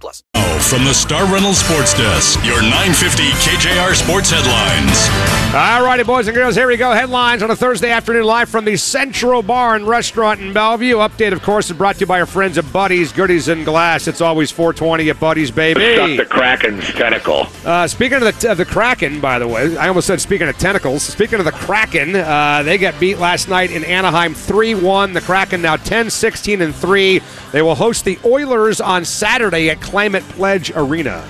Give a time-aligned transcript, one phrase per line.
[0.00, 0.22] plus.
[0.34, 5.08] Oh, from the Star Reynolds Sports Desk, your 950 KJR Sports headlines.
[5.54, 6.92] All righty, boys and girls, here we go.
[6.92, 10.96] Headlines on a Thursday afternoon live from the Central Bar and Restaurant in Bellevue.
[10.96, 14.08] Update, of course, is brought to you by our friends at Buddies, Goodies, and Glass.
[14.08, 15.94] It's always 420 at Buddies, baby.
[15.94, 17.46] Stuck the Kraken's tentacle.
[17.66, 20.56] Uh, speaking of the, of the Kraken, by the way, I almost said speaking of
[20.56, 21.02] tentacles.
[21.02, 25.12] Speaking of the Kraken, uh, they got beat last night in Anaheim 3 1.
[25.12, 27.20] The Kraken now 10, 16, and 3.
[27.52, 31.28] They will host the Oilers on Saturday at Climate Pledge Arena.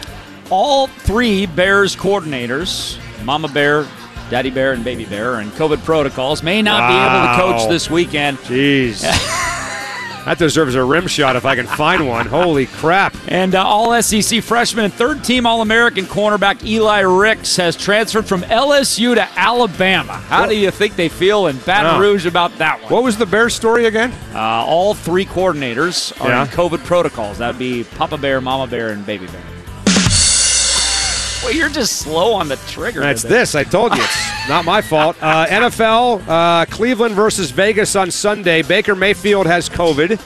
[0.51, 3.87] All three Bears coordinators, Mama Bear,
[4.31, 7.91] Daddy Bear, and Baby Bear, and COVID protocols may not be able to coach this
[7.91, 8.39] weekend.
[8.39, 9.03] Jeez.
[10.25, 12.27] that deserves a rim shot if I can find one.
[12.27, 13.15] Holy crap.
[13.29, 18.27] And uh, all SEC freshman and third team All American cornerback Eli Ricks has transferred
[18.27, 20.13] from LSU to Alabama.
[20.13, 22.93] How do you think they feel in Baton Rouge about that one?
[22.93, 24.13] What was the Bears story again?
[24.35, 26.43] Uh, all three coordinators are Yeah.
[26.43, 27.39] in COVID protocols.
[27.39, 29.43] That'd be Papa Bear, Mama Bear, and Baby Bear.
[31.43, 33.01] Well, you're just slow on the trigger.
[33.01, 33.35] That's today.
[33.35, 33.55] this.
[33.55, 34.03] I told you.
[34.03, 35.17] It's not my fault.
[35.21, 38.63] Uh, NFL, uh, Cleveland versus Vegas on Sunday.
[38.63, 40.21] Baker Mayfield has COVID.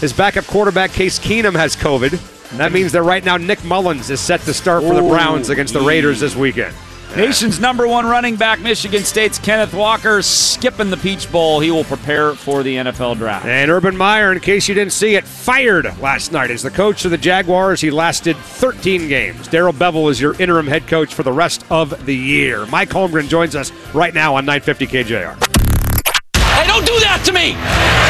[0.00, 2.58] His backup quarterback, Case Keenum, has COVID.
[2.58, 5.74] That means that right now Nick Mullens is set to start for the Browns against
[5.74, 6.74] the Raiders this weekend.
[7.14, 11.60] Nation's number one running back, Michigan State's Kenneth Walker, skipping the Peach Bowl.
[11.60, 13.46] He will prepare for the NFL draft.
[13.46, 17.04] And Urban Meyer, in case you didn't see it, fired last night as the coach
[17.04, 17.80] of the Jaguars.
[17.80, 19.48] He lasted 13 games.
[19.48, 22.66] Darrell Bevell is your interim head coach for the rest of the year.
[22.66, 25.65] Mike Holmgren joins us right now on 950 KJR.
[27.16, 27.56] Hey, don't do that to me!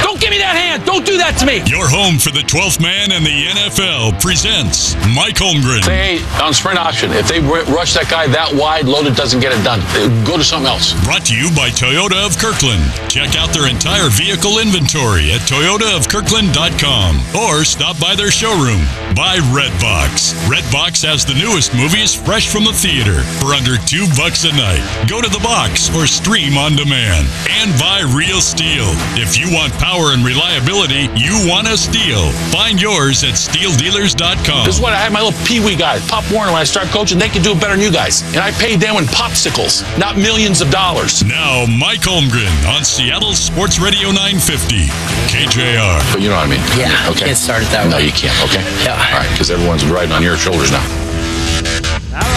[0.03, 0.85] Don't give me that hand!
[0.85, 1.63] Don't do that to me!
[1.71, 5.85] Your home for the 12th man and the NFL presents Mike Holmgren.
[5.87, 9.53] Hey, on sprint option, if they r- rush that guy that wide, loaded doesn't get
[9.53, 9.79] it done.
[10.25, 10.97] Go to something else.
[11.05, 12.83] Brought to you by Toyota of Kirkland.
[13.07, 18.83] Check out their entire vehicle inventory at toyotaofkirkland.com or stop by their showroom.
[19.15, 20.35] Buy Redbox.
[20.51, 24.83] Redbox has the newest movies fresh from the theater for under two bucks a night.
[25.07, 27.29] Go to the box or stream on demand.
[27.63, 28.96] And buy Real Steel.
[29.19, 32.31] If you want power and reliability, you want a steel.
[32.53, 34.67] Find yours at steeldealers.com.
[34.67, 36.89] This is what I had my little pee wee guy, Pop Warner, when I start
[36.89, 37.19] coaching.
[37.19, 38.23] They can do it better than you guys.
[38.35, 41.25] And I paid them in popsicles, not millions of dollars.
[41.25, 44.87] Now, Mike Holmgren on Seattle Sports Radio 950.
[45.33, 46.13] KJR.
[46.13, 46.61] But you know what I mean?
[46.79, 47.27] Yeah, Okay.
[47.27, 47.91] can't start it that way.
[47.91, 48.37] No, you can't.
[48.51, 48.63] Okay.
[48.85, 48.95] Yeah.
[48.97, 51.06] All right, because everyone's riding on your shoulders now.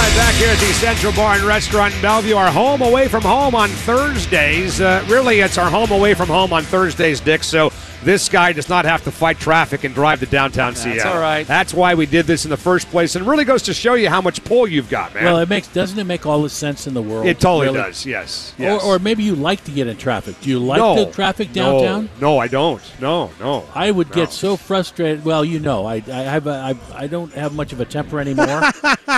[0.09, 3.22] Right, back here at the Central Bar and Restaurant in Bellevue, our home away from
[3.22, 4.81] home on Thursdays.
[4.81, 7.44] Uh, really, it's our home away from home on Thursdays, Dick.
[7.44, 7.72] So
[8.03, 11.03] this guy does not have to fight traffic and drive to downtown Seattle.
[11.03, 11.45] That's all right.
[11.47, 14.09] That's why we did this in the first place, and really goes to show you
[14.09, 15.25] how much pull you've got, man.
[15.25, 17.25] Well, it makes doesn't it make all the sense in the world?
[17.25, 17.77] it totally really?
[17.79, 18.05] does.
[18.05, 18.53] Yes.
[18.57, 18.81] yes.
[18.83, 20.39] Or, or maybe you like to get in traffic.
[20.41, 22.09] Do you like no, the traffic no, downtown?
[22.21, 22.81] No, I don't.
[23.01, 23.65] No, no.
[23.75, 24.16] I would No.
[24.16, 25.25] get so frustrated.
[25.25, 28.19] Well, you know, I I have a, I, I don't have much of a temper
[28.19, 28.61] anymore.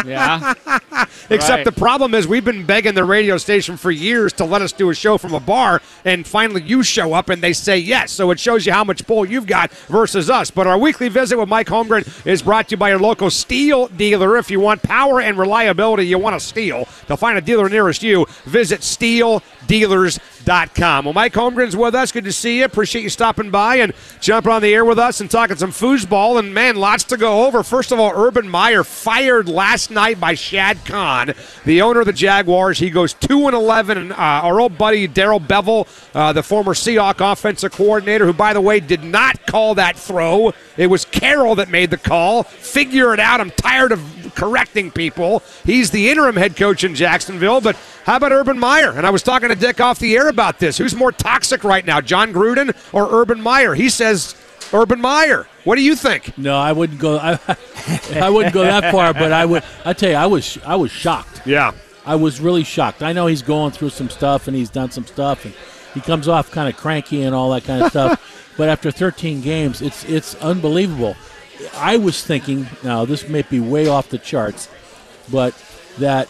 [0.06, 0.54] Yeah.
[1.30, 1.66] Except Right.
[1.66, 4.90] the problem is we've been begging the radio station for years to let us do
[4.90, 8.12] a show from a bar, and finally you show up and they say yes.
[8.12, 10.50] So it shows you how much pull you've got versus us.
[10.52, 13.88] But our weekly visit with Mike Holmgren is brought to you by your local steel
[13.88, 14.38] dealer.
[14.38, 16.86] If you want power and reliability, you want a steel.
[17.08, 20.41] To find a dealer nearest you, visit steeldealers.com.
[20.46, 22.12] Well, Mike Holmgren's with us.
[22.12, 22.66] Good to see you.
[22.66, 26.40] Appreciate you stopping by and jumping on the air with us and talking some foosball.
[26.40, 27.64] And man, lots to go over.
[27.64, 31.34] First of all, Urban Meyer fired last night by Shad Khan,
[31.66, 32.80] the owner of the Jaguars.
[32.80, 33.98] He goes two and eleven.
[33.98, 38.54] And uh, our old buddy Darrell Bevell, uh, the former Seahawk offensive coordinator, who by
[38.54, 40.54] the way did not call that throw.
[40.78, 42.44] It was Carroll that made the call.
[42.44, 43.40] Figure it out.
[43.40, 45.44] I'm tired of correcting people.
[45.66, 47.78] He's the interim head coach in Jacksonville, but.
[48.04, 48.92] How about Urban Meyer?
[48.92, 50.78] And I was talking to Dick off the air about this.
[50.78, 53.76] Who's more toxic right now, Jon Gruden or Urban Meyer?
[53.76, 54.36] He says
[54.74, 55.48] Urban Meyer.
[55.64, 56.38] What do you think?
[56.38, 57.18] no, I wouldn't go.
[57.18, 57.40] I,
[58.16, 59.64] I wouldn't go that far, but I would.
[59.86, 61.42] I tell you, I was I was shocked.
[61.46, 61.74] Yeah.
[62.06, 63.04] I was really shocked.
[63.04, 65.54] I know he's going through some stuff and he's done some stuff and
[65.94, 68.54] he comes off kind of cranky and all that kind of stuff.
[68.58, 71.16] but after 13 games, it's it's unbelievable.
[71.76, 74.68] I was thinking now this may be way off the charts,
[75.32, 75.54] but
[76.00, 76.28] that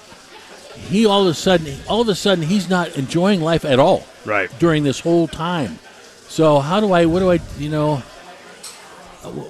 [0.76, 4.06] he all of a sudden all of a sudden he's not enjoying life at all
[4.26, 4.50] Right.
[4.60, 5.80] during this whole time.
[6.28, 8.02] So how do I what do I you know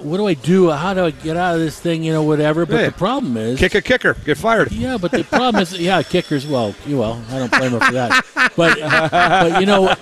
[0.02, 0.68] what do I do?
[0.70, 2.02] How do I get out of this thing?
[2.02, 2.66] You know, whatever.
[2.66, 2.86] But Yeah.
[2.86, 4.70] the problem is, Kick a kicker, get fired.
[4.70, 4.98] yeah.
[4.98, 6.46] But the problem is, yeah, kickers.
[6.46, 8.22] Well, you well, I don't blame him for that.
[8.54, 9.94] But but you know,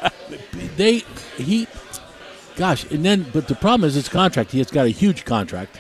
[0.76, 1.05] they
[1.37, 1.69] he,
[2.56, 4.50] gosh, and then but the problem is his contract.
[4.50, 5.78] He has got a huge contract,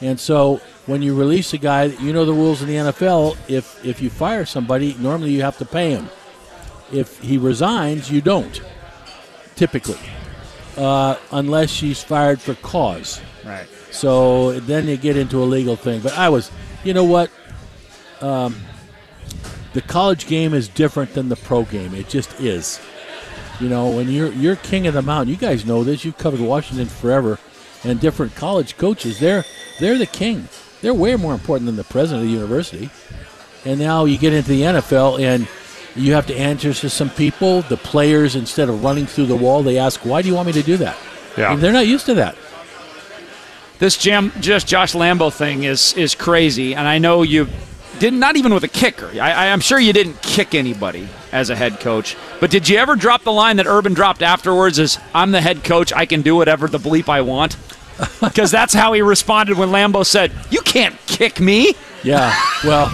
[0.00, 3.36] and so when you release a guy, you know the rules in the NFL.
[3.46, 6.08] If if you fire somebody, normally you have to pay him.
[6.90, 8.60] If he resigns, you don't.
[9.54, 9.98] Typically,
[10.78, 13.20] uh, unless she's fired for cause.
[13.44, 13.68] Right.
[13.90, 16.00] So then you get into a legal thing.
[16.00, 16.50] But I was,
[16.84, 17.30] you know what?
[18.20, 18.56] Um,
[19.74, 21.94] the college game is different than the pro game.
[21.94, 22.80] It just is.
[23.60, 26.02] You know, when you're you're king of the mountain, you guys know this.
[26.02, 27.38] You've covered Washington forever,
[27.84, 29.20] and different college coaches.
[29.20, 29.44] They're
[29.80, 30.48] they're the king.
[30.80, 32.90] They're way more important than the president of the university.
[33.64, 35.48] And now you get into the NFL, and
[35.96, 37.62] you have to answer to some people.
[37.62, 40.52] The players, instead of running through the wall, they ask, "Why do you want me
[40.52, 40.96] to do that?"
[41.36, 41.52] Yeah.
[41.52, 42.36] And they're not used to that.
[43.78, 47.48] This jam, just Josh Lambo thing is is crazy, and I know you
[47.98, 49.10] did not even with a kicker.
[49.20, 52.94] I, I'm sure you didn't kick anybody as a head coach, but did you ever
[52.96, 54.78] drop the line that Urban dropped afterwards?
[54.78, 57.56] Is I'm the head coach, I can do whatever the bleep I want.
[58.20, 62.34] Because that's how he responded when Lambo said, "You can't kick me." Yeah.
[62.64, 62.90] Well,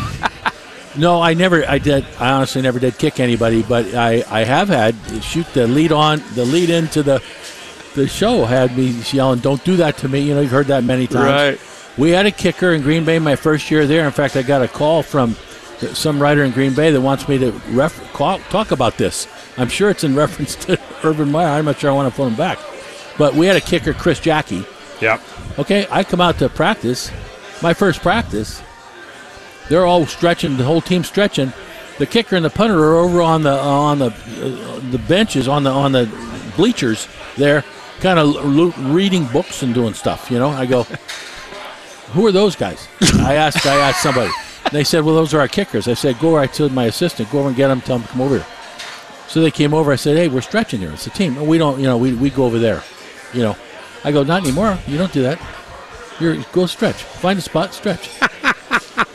[0.96, 1.68] no, I never.
[1.68, 2.04] I did.
[2.18, 6.22] I honestly never did kick anybody, but I, I have had shoot the lead on
[6.34, 7.22] the lead into the
[7.94, 10.84] the show had me yelling, "Don't do that to me." You know, you've heard that
[10.84, 11.58] many times.
[11.58, 11.98] Right.
[11.98, 14.04] We had a kicker in Green Bay my first year there.
[14.04, 15.36] In fact, I got a call from
[15.92, 19.28] some writer in Green Bay that wants me to ref- call, talk about this.
[19.58, 21.48] I'm sure it's in reference to Urban Meyer.
[21.48, 22.58] I'm not sure I want to phone him back.
[23.16, 24.66] But we had a kicker, Chris Jacke.
[25.04, 25.20] Yep.
[25.58, 27.10] Okay, I come out to practice,
[27.62, 28.62] my first practice.
[29.68, 31.52] They're all stretching, the whole team stretching.
[31.98, 35.62] The kicker and the punter are over on the on the uh, the benches on
[35.62, 36.06] the on the
[36.56, 37.06] bleachers
[37.36, 37.64] there,
[38.00, 40.30] kind of reading books and doing stuff.
[40.30, 40.82] You know, I go,
[42.14, 42.88] who are those guys?
[43.20, 44.30] I asked I asked somebody.
[44.72, 45.86] They said, well, those are our kickers.
[45.86, 48.12] I said, go right to my assistant, go over and get them, tell them to
[48.12, 48.46] come over here.
[49.28, 49.92] So they came over.
[49.92, 50.92] I said, hey, we're stretching here.
[50.92, 51.46] It's a team.
[51.46, 52.82] We don't, you know, we, we go over there.
[53.34, 53.56] You know,
[54.04, 54.78] I go, not anymore.
[54.86, 55.40] You don't do that.
[56.20, 57.02] You're go stretch.
[57.02, 58.08] Find a spot, stretch.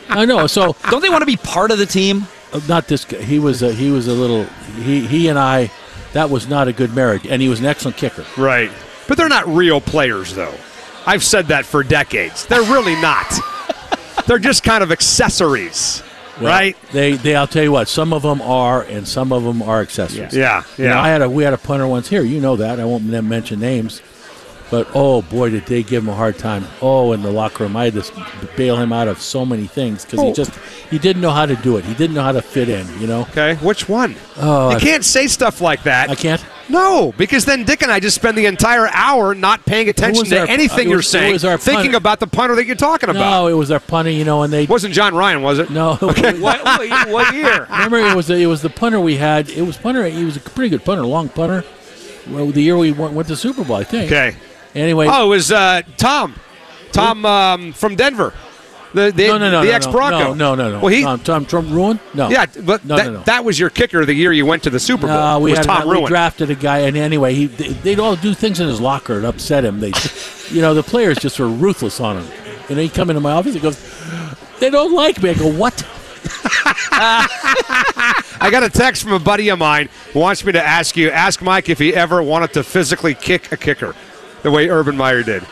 [0.08, 0.46] I know.
[0.46, 2.26] So Don't they want to be part of the team?
[2.52, 3.22] uh, not this guy.
[3.22, 4.44] He was a, he was a little.
[4.82, 5.70] He he and I.
[6.12, 8.24] That was not a good marriage, and he was an excellent kicker.
[8.36, 8.70] Right.
[9.06, 10.52] But they're not real players, though.
[11.06, 12.46] I've said that for decades.
[12.46, 13.32] They're really not.
[14.26, 16.02] they're just kind of accessories,
[16.40, 16.76] Well, right?
[16.92, 17.36] They they.
[17.36, 17.86] I'll tell you what.
[17.88, 20.34] Some of them are, and some of them are accessories.
[20.36, 21.00] Yeah, You know, yeah.
[21.00, 22.22] I had a we had a punter once here.
[22.22, 22.80] You know that.
[22.80, 24.02] I won't mention names,
[24.70, 26.64] but oh boy, did they give him a hard time.
[26.80, 28.12] Oh, in the locker room, I had to
[28.56, 30.26] bail him out of so many things because Oh.
[30.26, 30.52] he just
[30.90, 31.84] he didn't know how to do it.
[31.84, 32.86] He didn't know how to fit in.
[33.00, 33.20] You know.
[33.22, 34.14] Okay, which one?
[34.36, 36.10] Oh, you I- can't say stuff like that.
[36.10, 36.44] I can't.
[36.68, 40.40] No, because then Dick and I just spend the entire hour not paying attention to
[40.40, 43.18] our- anything it you're saying, was our thinking about the punter that you're talking about.
[43.30, 44.12] No, it was our punter.
[44.12, 45.70] You know, and they wasn't Jon Ryan, was it?
[45.70, 45.94] no.
[46.00, 47.66] What, what, what year?
[47.70, 49.48] Remember, it was it was the punter we had.
[49.50, 50.06] It was punter.
[50.06, 51.64] He was a pretty good punter, long punter.
[52.28, 54.12] Well, the year we went, went to Super Bowl, I think.
[54.12, 54.36] Okay.
[54.74, 56.34] Anyway, Oh, it was uh, Tom.
[56.92, 58.32] Tom um, from Denver.
[58.92, 60.34] The, the, no, no, no, the no, ex Bronco.
[60.34, 60.80] No, no, no, no.
[60.80, 62.00] Well, he, Tom, Tom Trump Ruin?
[62.12, 62.28] No.
[62.28, 63.22] yeah, but no, that, no, no.
[63.22, 65.16] that was your kicker the year you went to the Super Bowl.
[65.16, 68.16] No, we was had Tom we drafted a guy, and anyway, he they, they'd all
[68.16, 69.78] do things in his locker and upset him.
[69.78, 69.92] They,
[70.50, 72.32] you know, the players just were ruthless on him.
[72.68, 73.78] And he'd come into my office and goes,
[74.58, 75.86] "They don't like me." I go, "What?"
[76.92, 81.10] I got a text from a buddy of mine who wants me to ask you,
[81.10, 83.94] ask Mike if he ever wanted to physically kick a kicker
[84.42, 85.44] the way Urban Meyer did.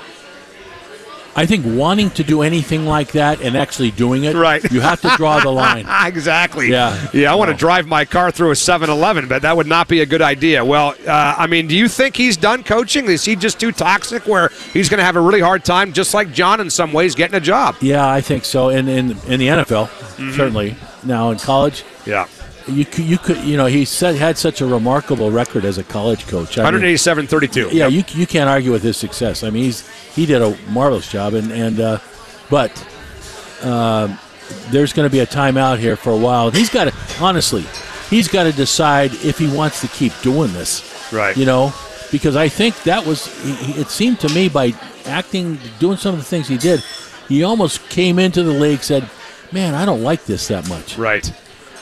[1.37, 4.61] I think wanting to do anything like that and actually doing it, Right.
[4.73, 5.87] You have to draw the line.
[6.04, 6.68] exactly.
[6.68, 6.99] Yeah.
[7.12, 7.59] Yeah, I want to No.
[7.59, 10.64] drive my car through a 7 Eleven, but that would not be a good idea.
[10.64, 13.04] Well, uh, I mean, do you think he's done coaching?
[13.07, 16.12] Is he just too toxic where he's going to have a really hard time, just
[16.12, 17.76] like John in some ways, getting a job?
[17.80, 18.71] Yeah, I think so.
[18.71, 20.33] In in in the NFL, Mm-hmm.
[20.33, 20.75] certainly.
[21.04, 22.26] Now in college, Yeah.
[22.68, 25.84] You could, you could you know he said had such a remarkable record as a
[25.84, 26.58] college coach.
[26.58, 27.70] I mean, 187 32.
[27.72, 29.42] yeah, you you can't argue with his success.
[29.42, 31.98] I mean, he's he did a marvelous job, and and uh,
[32.50, 32.72] but
[33.62, 34.18] um
[34.70, 36.50] there's going to be a timeout here for a while.
[36.50, 37.64] He's got to honestly,
[38.08, 41.12] he's got to decide if he wants to keep doing this.
[41.12, 41.37] Right.
[41.37, 41.72] You know,
[42.10, 43.28] because I think that was
[43.78, 44.72] it seemed to me by
[45.06, 46.80] acting, doing some of the things he did,
[47.28, 49.08] he almost came into the league said,
[49.52, 51.30] "Man, I don't like this that much." Right.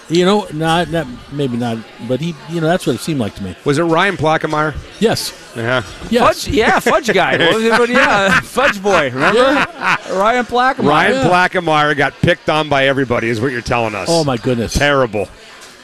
[0.09, 3.35] You know, not not maybe not, but he, you know, that's what it seemed like
[3.37, 3.57] to me.
[3.65, 4.77] Was it Ryan Plackemeier?
[5.01, 5.83] Yes, Yeah.
[6.11, 6.45] yes.
[6.45, 7.37] Fudge, yeah, Fudge guy.
[7.39, 7.77] What was it?
[7.77, 9.11] But yeah, Fudge boy.
[9.11, 9.67] Remember
[10.13, 10.79] Ryan Black?
[10.79, 11.29] Ryan Yeah.
[11.29, 14.07] Plackemeier got picked on by everybody, is what you're telling us.
[14.09, 14.75] Oh my goodness!
[14.75, 15.29] Terrible.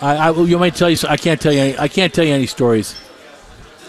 [0.00, 0.96] I, I you might tell you.
[1.08, 1.60] I can't tell you.
[1.60, 2.92] Any, I can't tell you any stories.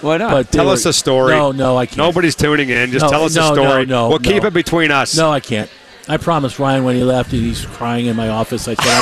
[0.01, 0.31] Why not?
[0.31, 1.31] But they Tell were- us a story.
[1.35, 1.97] No, no, I can't.
[1.99, 2.91] Nobody's tuning in.
[2.91, 3.85] Just No, tell us no, a story.
[3.85, 5.15] no, no, we'll keep it between us.
[5.15, 5.69] No, I can't.
[6.09, 8.67] I promised Ryan when he left, and he's crying in my office.
[8.67, 9.01] I said,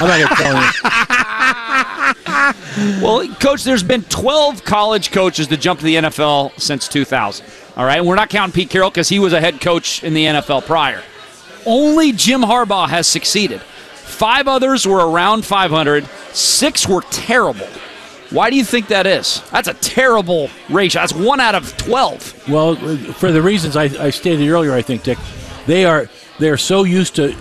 [0.00, 0.72] I'm not, going to tell him.
[3.02, 7.46] Well, coach, there's been 12 college coaches to jump to the NFL since 2000.
[7.76, 10.14] All right, and we're not counting Pete Carroll because he was a head coach in
[10.14, 11.02] the NFL prior.
[11.66, 13.60] Only Jim Harbaugh has succeeded.
[13.60, 16.06] Five others were around 500.
[16.32, 17.66] Six were terrible.
[18.30, 19.42] Why do you think that is?
[19.50, 21.02] That's a terrible ratio.
[21.02, 22.48] That's one out of 12.
[22.48, 22.76] Well,
[23.14, 25.18] for the reasons I, I stated earlier, I think, Dick,
[25.66, 27.36] they are they're so used to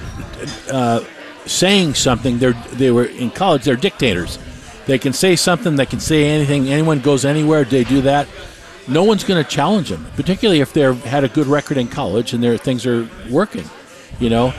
[0.71, 1.03] uh,
[1.45, 2.39] saying something.
[2.39, 3.63] They're they were in college.
[3.63, 4.39] They're dictators.
[4.85, 5.75] They can say something.
[5.75, 6.69] They can say anything.
[6.69, 7.63] Anyone goes anywhere.
[7.63, 8.27] They do that.
[8.87, 12.33] No one's going to challenge them, particularly if they've had a good record in college
[12.33, 13.65] and their things are working.
[14.19, 14.53] You know,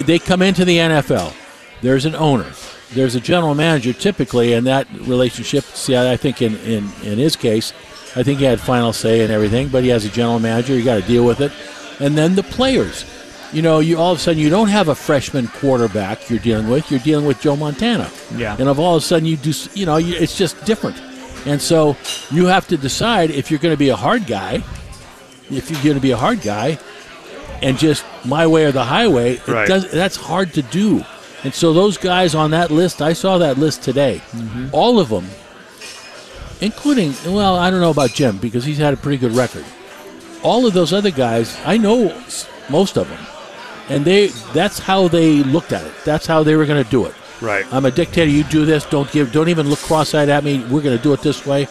[0.00, 1.32] they come into the NFL.
[1.80, 2.50] There's an owner.
[2.92, 5.64] There's a general manager typically, and that relationship.
[5.64, 7.72] See, I think in, in, in his case,
[8.16, 10.76] I think he had final say in everything, but he has a general manager.
[10.76, 11.52] You got to deal with it,
[12.00, 13.04] and then the players.
[13.52, 16.68] You know, you all of a sudden you don't have a freshman quarterback you're dealing
[16.68, 16.90] with.
[16.90, 18.10] You're dealing with Joe Montana.
[18.36, 18.56] Yeah.
[18.58, 20.96] And of all of a sudden you do, you know, you, it's just different,
[21.46, 21.96] and so
[22.30, 24.62] you have to decide if you're going to be a hard guy.
[25.50, 26.78] If you're going to be a hard guy,
[27.60, 29.68] and just my way or the highway, it Right.
[29.68, 31.04] does, that's hard to do.
[31.44, 34.22] And so those guys on that list, I saw that list today.
[34.30, 34.68] Mm-hmm.
[34.72, 35.26] All of them,
[36.60, 39.64] including, well, I don't know about Jim because he's had a pretty good record.
[40.42, 42.16] All of those other guys, I know
[42.70, 43.18] most of them,
[43.88, 45.92] and they that's how they looked at it.
[46.04, 47.14] That's how they were going to do it.
[47.40, 47.66] Right.
[47.72, 48.30] I'm a dictator.
[48.30, 48.84] You do this.
[48.86, 49.32] Don't give.
[49.32, 50.60] Don't even look cross-eyed at me.
[50.64, 51.66] We're going to do it this way.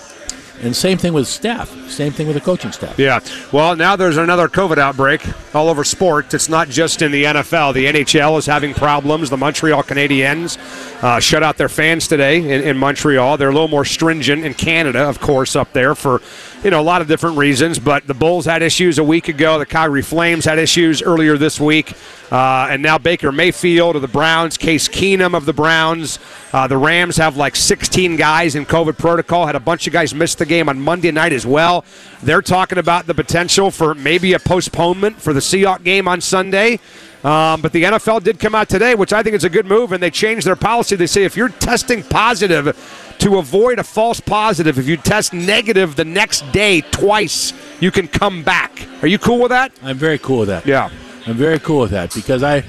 [0.61, 1.69] And same thing with staff.
[1.89, 2.99] Same thing with the coaching staff.
[2.99, 3.19] Yeah.
[3.51, 5.25] Well, now there's another COVID outbreak
[5.55, 6.35] all over sports.
[6.35, 7.73] It's not just in the NFL.
[7.73, 9.31] The NHL is having problems.
[9.31, 10.59] The Montreal Canadiens
[11.01, 13.37] uh, shut out their fans today in, in Montreal.
[13.37, 16.21] They're a little more stringent in Canada, of course, up there for
[16.63, 17.79] you know a lot of different reasons.
[17.79, 19.57] But the Bulls had issues a week ago.
[19.57, 21.93] The Calgary Flames had issues earlier this week.
[22.31, 26.19] Uh, and now Baker Mayfield of the Browns, Case Keenum of the Browns.
[26.53, 29.45] Uh, the Rams have like 16 guys in COVID protocol.
[29.45, 31.83] Had a bunch of guys miss the game on Monday night as well.
[32.23, 36.79] They're talking about the potential for maybe a postponement for the Seahawks game on Sunday.
[37.23, 39.91] Um, but the NFL did come out today, which I think is a good move,
[39.91, 40.95] and they changed their policy.
[40.95, 42.75] They say if you're testing positive,
[43.19, 48.07] to avoid a false positive, if you test negative the next day twice, you can
[48.07, 48.87] come back.
[49.03, 49.71] Are you cool with that?
[49.83, 50.65] I'm very cool with that.
[50.65, 50.89] Yeah.
[51.27, 52.63] I'm very cool with that because I,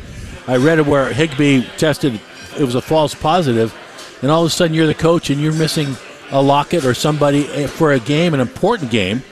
[0.46, 2.20] I read it where Higbee tested
[2.58, 3.74] it was a false positive,
[4.20, 5.96] and all of a sudden you're the coach and you're missing
[6.30, 9.22] a Lockett or somebody eh, for a game, an important game.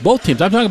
[0.00, 0.40] Both teams.
[0.40, 0.70] I'm talking.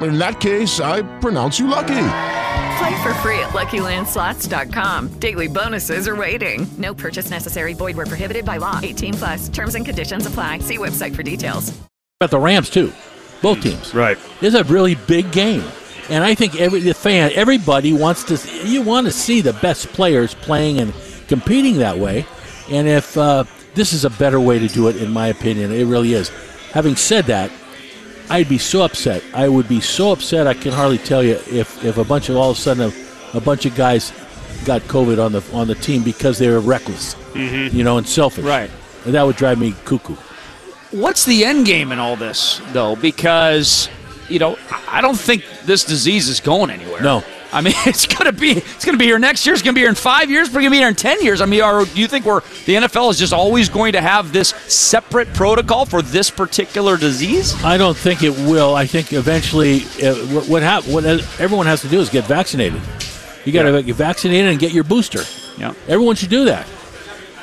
[0.00, 2.06] In that case, I pronounce you lucky.
[2.78, 5.20] Play for free at LuckyLandSlots.com.
[5.20, 6.66] Daily bonuses are waiting.
[6.76, 7.74] No purchase necessary.
[7.74, 8.80] Void where prohibited by law.
[8.82, 9.48] 18 plus.
[9.48, 10.58] Terms and conditions apply.
[10.58, 11.72] See website for details.
[12.20, 12.92] About the Rams too,
[13.42, 13.92] both teams.
[13.92, 14.16] Right.
[14.40, 15.64] It's a really big game,
[16.08, 18.66] and I think every the fan, everybody wants to.
[18.66, 20.94] You want to see the best players playing and
[21.26, 22.24] competing that way,
[22.70, 25.84] and if uh, this is a better way to do it, in my opinion, it
[25.86, 26.28] really is.
[26.70, 27.50] Having said that,
[28.30, 29.22] I'd be so upset.
[29.34, 30.46] I would be so upset.
[30.46, 33.36] I can hardly tell you if, if a bunch of all of a sudden a,
[33.36, 34.12] a bunch of guys
[34.64, 37.72] got COVID on the on the team because they were reckless, Mhm.
[37.72, 38.44] you know, and selfish.
[38.44, 38.70] Right.
[39.04, 40.16] And that would drive me cuckoo.
[40.90, 42.96] What's the end game in all this, though?
[42.96, 43.88] Because
[44.30, 44.56] you know,
[44.88, 47.02] I don't think this disease is going anywhere.
[47.02, 47.22] No.
[47.54, 49.54] I mean, it's gonna be it's gonna be here next year.
[49.54, 50.48] It's gonna be here in five years.
[50.48, 51.40] We're gonna be here in ten years.
[51.40, 54.32] I mean, are, do you think we're the NFL is just always going to have
[54.32, 57.54] this separate protocol for this particular disease?
[57.64, 58.74] I don't think it will.
[58.74, 62.82] I think eventually, uh, what what, hap- what everyone has to do is get vaccinated.
[63.44, 65.22] You got to get vaccinated and get your booster.
[65.58, 65.74] Yeah.
[65.86, 66.66] Everyone should do that.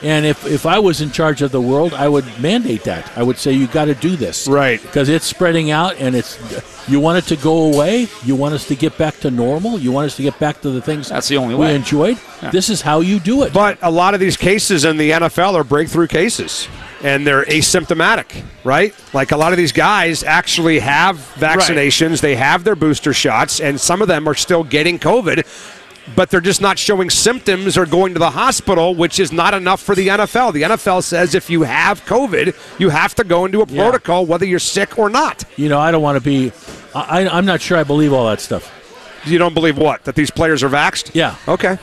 [0.04, 3.12] And if, if I was in charge of the world, I would mandate that.
[3.16, 4.82] I would say you got to do this, right?
[4.82, 6.40] Because it's spreading out, and it's
[6.88, 8.08] you want it to go away.
[8.24, 9.80] You want us to get back to normal.
[9.80, 11.76] You want us to get back to the things that's the only we way.
[11.76, 12.18] enjoyed.
[12.52, 13.54] This is how you do it.
[13.54, 16.68] But a lot of these cases in the NFL are breakthrough cases.
[17.04, 18.94] And they're asymptomatic, right?
[19.12, 23.82] Like a lot of these guys actually have vaccinations, they have their booster shots, and
[23.82, 25.81] some of them are still getting COVID,
[26.16, 29.82] but they're just not showing symptoms or going to the hospital, which is not enough
[29.82, 30.54] for the NFL.
[30.54, 34.46] The NFL says if you have COVID, you have to go into a protocol, whether
[34.46, 35.44] you're sick or not.
[35.58, 36.52] You know, I don't want to be.
[36.94, 38.78] I, I'm not sure I believe all that stuff.
[39.26, 40.04] You don't believe what?
[40.06, 41.12] That these players are vaxxed?
[41.14, 41.36] Yeah.
[41.48, 41.78] Okay.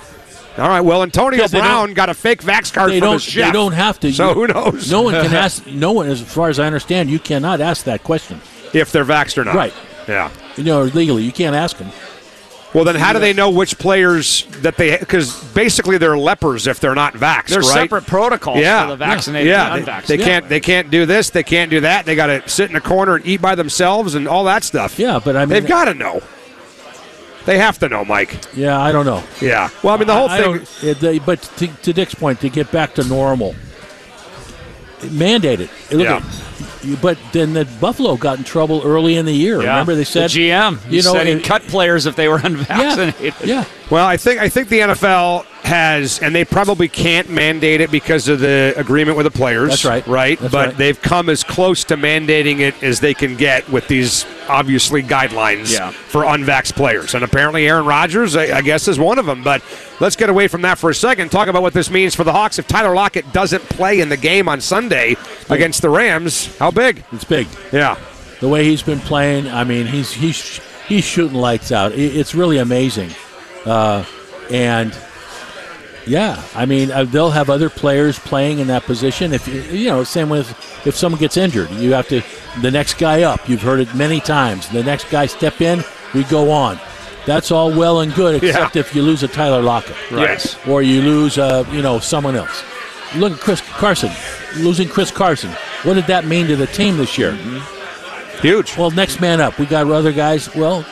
[0.59, 0.81] All right.
[0.81, 3.25] Well, Antonio Brown got a fake vax card They from don't.
[3.35, 4.13] They don't have to.
[4.13, 4.91] So You- who knows?
[4.91, 5.65] No one can ask.
[5.67, 8.41] No one, as far as I understand, you cannot ask that question.
[8.75, 9.55] if they're vaxxed or not.
[9.55, 9.73] Right.
[10.09, 10.31] Yeah.
[10.57, 11.91] You know, legally, you can't ask them.
[12.75, 14.99] Well, then how do they know which players that they?
[14.99, 17.47] Because basically they're lepers if they're not vaxxed.
[17.47, 17.83] There's right?
[17.83, 18.85] separate protocols yeah.
[18.85, 20.21] for the vaccinated Yeah, and they, unvaccinated.
[20.27, 20.49] they can't.
[20.51, 21.31] They can't do this.
[21.31, 22.05] They can't do that.
[22.05, 24.99] They got to sit in a corner and eat by themselves and all that stuff.
[24.99, 26.23] Yeah, but I mean, They've got to know.
[27.47, 28.39] They have to know, Mike.
[28.55, 29.25] Yeah, I don't know.
[29.41, 29.71] Yeah.
[29.83, 30.67] Well, I mean, the whole I- I thing.
[30.83, 33.55] don't- they- but to, to Dick's point, to get back to normal,
[35.11, 35.71] mandate it.
[35.91, 36.17] Look Yeah.
[36.17, 39.61] at- but then the Buffalo got in trouble early in the year.
[39.63, 39.71] Yeah.
[39.71, 40.81] Remember they said the GM.
[40.85, 43.35] He you know, said he'd it- cut players if they were unvaccinated.
[43.45, 43.65] Yeah.
[43.91, 48.29] Well, I think I think the NFL has, and they probably can't mandate it because
[48.29, 49.71] of the agreement with the players.
[49.71, 50.07] That's right.
[50.07, 50.39] Right.
[50.39, 50.77] That's but right.
[50.77, 55.73] they've come as close to mandating it as they can get with these obviously guidelines
[55.73, 55.91] Yeah.
[55.91, 57.15] for unvaxxed players.
[57.15, 59.43] And apparently, Aaron Rodgers, I, I guess, is one of them.
[59.43, 59.63] But
[60.01, 61.31] let's get away from that for a second.
[61.31, 64.17] Talk about what this means for the Hawks if Tyler Lockett doesn't play in the
[64.19, 65.17] game on Sunday
[65.49, 66.57] against the Rams.
[66.59, 67.05] How big?
[67.13, 67.47] It's big.
[67.73, 67.97] Yeah.
[68.41, 71.93] The way he's been playing, I mean, he's he's he's shooting lights out.
[71.93, 73.11] It's really amazing,
[73.67, 74.05] uh,
[74.51, 74.97] and
[76.07, 79.33] yeah, I mean, uh, they'll have other players playing in that position.
[79.33, 80.49] If you you know, same with
[80.87, 82.23] if someone gets injured, you have to
[82.63, 83.49] the next guy up.
[83.49, 84.69] You've heard it many times.
[84.69, 85.83] The next guy step in,
[86.15, 86.79] we go on.
[87.27, 90.69] That's all well and good, except if you lose a Tyler Lockett, Right.
[90.69, 92.63] or you lose, uh, you know, someone else.
[93.17, 94.11] Look at Chris Carson,
[94.63, 95.51] losing Chris Carson.
[95.83, 97.33] What did that mean to the team this year?
[97.33, 98.41] Mm-hmm.
[98.41, 98.77] Huge.
[98.77, 99.59] Well, next man up.
[99.59, 100.55] We got other guys.
[100.55, 100.85] Well,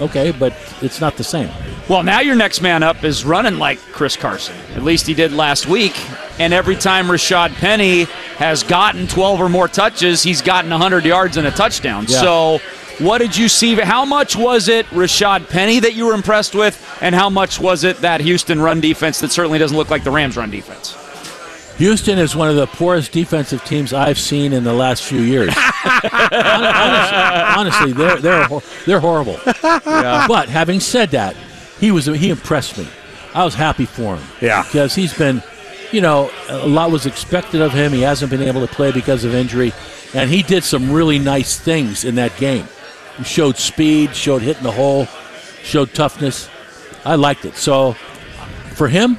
[0.00, 1.50] okay, but it's not the same.
[1.88, 4.56] Well, now your next man up is running like Chris Carson.
[4.74, 5.94] At least he did last week.
[6.38, 8.04] And every time Rashad Penny
[8.36, 12.06] has gotten 12 or more touches, he's gotten 100 yards and a touchdown.
[12.08, 12.20] Yeah.
[12.20, 12.58] So,
[12.98, 13.74] what did you see?
[13.74, 16.78] How much was it Rashad Penny that you were impressed with?
[17.00, 20.10] And how much was it that Houston run defense that certainly doesn't look like the
[20.10, 20.96] Rams run defense?
[21.82, 25.52] Houston is one of the poorest defensive teams I've seen in the last few years.
[25.52, 26.20] Honestly,
[27.56, 28.48] honestly, they're they're
[28.86, 29.36] they're horrible.
[29.44, 31.34] But having said that,
[31.80, 32.86] he was he impressed me.
[33.34, 34.24] I was happy for him.
[34.40, 34.62] Yeah.
[34.62, 35.42] because he's been,
[35.90, 37.90] you know, a lot was expected of him.
[37.90, 39.72] He hasn't been able to play because of injury,
[40.14, 42.68] and he did some really nice things in that game.
[43.18, 45.06] He showed speed, showed hitting the hole,
[45.64, 46.48] showed toughness.
[47.04, 47.56] I liked it.
[47.56, 47.94] So
[48.76, 49.18] for him,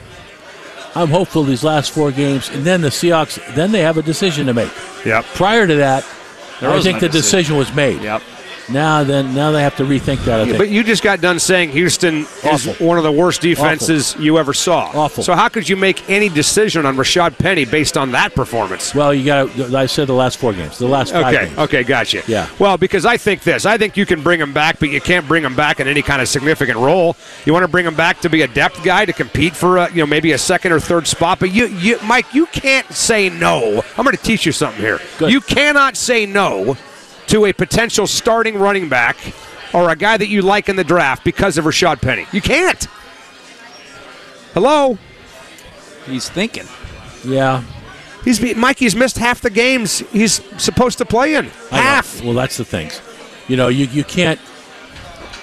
[0.95, 3.39] I'm hopeful these last four games, and then the Seahawks.
[3.55, 4.71] Then they have a decision to make.
[5.05, 5.25] Yep.
[5.33, 6.05] Prior to that,
[6.61, 8.01] There I think the decision was made.
[8.01, 8.21] Yep.
[8.69, 10.41] Now then, now they have to rethink that.
[10.41, 10.57] I think.
[10.57, 14.53] But you just got done saying Houston is one of the worst defenses you ever
[14.53, 14.91] saw.
[14.93, 15.23] Awful.
[15.23, 18.95] So how could you make any decision on Rashad Penny based on that performance?
[18.95, 19.73] well, you got.
[19.73, 20.77] I said the last four games.
[20.77, 21.57] The last five Okay, games.
[21.57, 22.21] okay, gotcha.
[22.27, 22.47] Yeah.
[22.59, 23.65] Well, because I think this.
[23.65, 26.01] I think you can bring him back, but you can't bring him back in any
[26.01, 27.15] kind of significant role.
[27.45, 29.89] You want to bring him back to be a depth guy to compete for, a,
[29.91, 31.39] you know, maybe a second or third spot.
[31.39, 33.83] But you, you, Mike, you can't say no.
[33.97, 34.99] I'm going to teach you something here.
[35.17, 35.31] Good.
[35.31, 36.77] You cannot say no
[37.33, 39.17] to a potential starting running back
[39.73, 42.27] or a guy that you like in the draft because of Rashad Penny.
[42.31, 42.83] You can't.
[44.53, 44.99] Hello.
[46.05, 46.67] He's thinking.
[47.25, 47.63] Yeah.
[48.23, 51.45] He's be- Mikey's missed half the games he's supposed to play in.
[51.71, 52.23] Half.
[52.23, 53.01] Well, that's the things.
[53.47, 54.39] You know, you you can't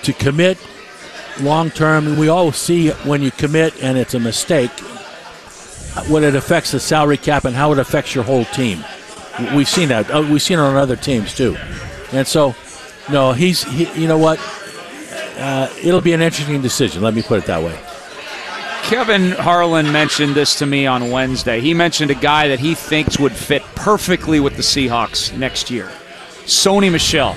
[0.05, 0.59] to commit
[1.41, 4.71] long term, and we all see when you commit and it's a mistake,
[6.07, 8.85] what it affects the salary cap and how it affects your whole team.
[9.55, 10.11] We've seen that.
[10.11, 11.57] Uh, We've seen it on other teams too,
[12.13, 12.55] and so
[13.11, 14.39] no, he's he, you know what.
[15.37, 17.03] Uh, it'll be an interesting decision.
[17.03, 17.79] Let me put it that way.
[18.83, 21.61] Kevin Harlan mentioned this to me on Wednesday.
[21.61, 25.87] He mentioned a guy that he thinks would fit perfectly with the Seahawks next year.
[26.45, 27.35] Sony Michel.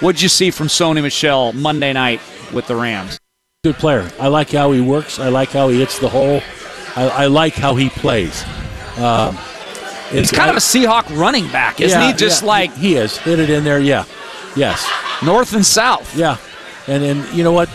[0.00, 2.20] What'd you see from Sony Michel Monday night
[2.52, 3.20] with the Rams?
[3.62, 4.10] Good player.
[4.18, 5.18] I like how he works.
[5.18, 6.40] I like how he hits the hole.
[6.96, 8.44] I, I like how he plays.
[8.96, 9.36] Um,
[10.10, 12.16] He's it's kind of a Seahawk running back, isn't Yeah, he?
[12.16, 13.78] Just yeah, like he is hit it in there.
[13.80, 14.04] Yeah,
[14.56, 14.88] yes,
[15.22, 16.16] north and south.
[16.16, 16.36] yeah,
[16.86, 17.68] and and you know what?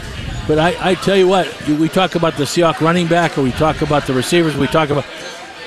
[0.48, 3.52] But I, I tell you what, we talk about the Seahawk running back, or we
[3.52, 4.58] talk about the receivers.
[4.58, 5.06] We talk about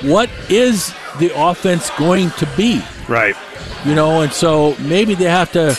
[0.03, 3.35] what is the offense going to be, Right.
[3.85, 5.75] you know, and so maybe they have to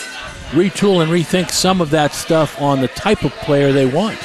[0.51, 4.17] retool and rethink some of that stuff on the type of player they want.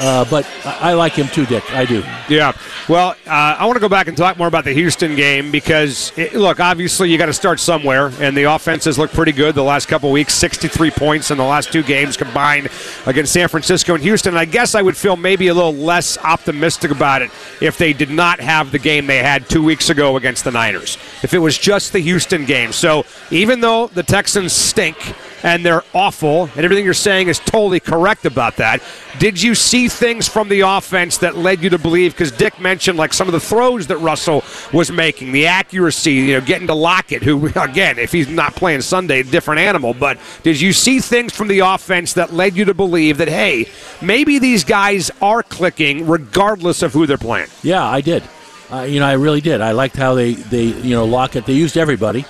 [0.00, 1.64] Uh, but I, like him too, Dick.
[1.72, 2.02] I do.
[2.28, 2.52] Yeah.
[2.88, 6.12] Well, uh, I want to go back and talk more about the Houston game because,
[6.16, 9.62] it, look, obviously you got to start somewhere, and the offenses look pretty good the
[9.64, 12.68] last couple weeks 63 points in the last two games combined
[13.06, 14.36] against San Francisco and Houston.
[14.36, 17.30] I guess I would feel maybe a little less optimistic about it
[17.60, 20.96] if they did not have the game they had two weeks ago against the Niners,
[21.22, 22.72] if it was just the Houston game.
[22.72, 24.96] So even though the Texans stink,
[25.42, 28.82] and they're awful, and everything you're saying is totally correct about that.
[29.18, 32.12] Did you see things from the offense that led you to believe?
[32.12, 36.34] Because Dick mentioned like some of the throws that Russell was making, the accuracy, you
[36.34, 39.94] know, getting to Lockett, who again, if he's not playing Sunday, different animal.
[39.94, 43.68] But did you see things from the offense that led you to believe that hey,
[44.00, 47.48] maybe these guys are clicking regardless of who they're playing?
[47.62, 48.22] Yeah, I did.
[48.70, 49.60] Uh, you know, I really did.
[49.60, 52.26] I liked how they, they you know, Lockett, they used everybody.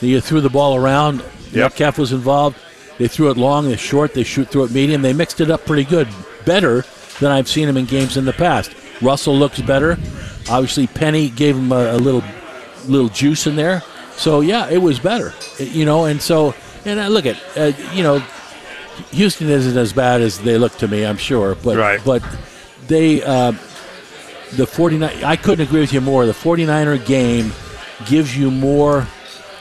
[0.00, 1.22] They threw the ball around.
[1.54, 1.72] Yep.
[1.72, 2.56] Metcalf was involved.
[2.98, 5.02] They threw it long, they short, they shoot through it medium.
[5.02, 6.08] They mixed it up pretty good.
[6.44, 6.84] Better
[7.20, 8.72] than I've seen him in games in the past.
[9.02, 9.92] Russell looks better.
[10.48, 12.22] Obviously, Penny gave him a, a little
[12.86, 13.82] little juice in there.
[14.16, 15.32] So, yeah, it was better.
[15.58, 18.20] It- you know, and so, and uh, look at, uh, you know,
[19.10, 21.56] Houston isn't as bad as they look to me, I'm sure.
[21.56, 22.00] But, Right.
[22.04, 22.22] but
[22.86, 23.52] they, uh,
[24.52, 26.26] the 49 I couldn't agree with you more.
[26.26, 27.52] The 49er game
[28.06, 29.08] gives you more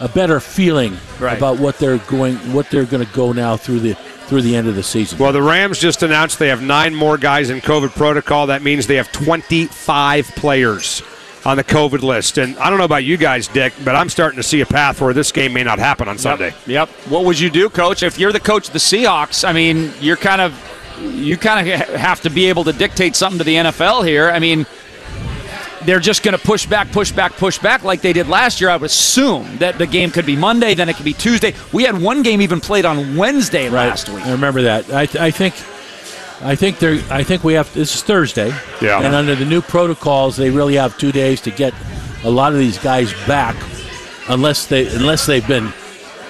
[0.03, 1.37] a better feeling Right.
[1.37, 3.93] about what they're going what they're going to go now through the
[4.27, 5.17] through the end of the season.
[5.17, 8.47] Well, the Rams just announced they have nine more guys in COVID protocol.
[8.47, 11.01] That means they have 25 players
[11.45, 12.37] on the COVID list.
[12.37, 15.01] And I don't know about you guys, Dick, but I'm starting to see a path
[15.01, 16.53] where this game may not happen on Sunday.
[16.67, 16.89] Yep.
[17.09, 18.01] What would you do, coach?
[18.01, 20.53] If you're the coach of the Seahawks, I mean, you're kind of
[21.01, 24.29] you kind of have to be able to dictate something to the NFL here.
[24.29, 24.65] I mean,
[25.85, 28.69] they're just going to push back, push back, push back like they did last year.
[28.69, 31.53] I would assume that the game could be Monday, then it could be Tuesday.
[31.71, 34.25] We had one game even played on Wednesday last week.
[34.25, 34.91] I remember that.
[34.91, 35.53] I, I think
[36.41, 38.49] I think they're I think we have this is Thursday.
[38.81, 39.01] Yeah.
[39.01, 41.73] And under the new protocols they really have 2 days to get
[42.23, 43.55] a lot of these guys back
[44.29, 45.71] unless they unless they've been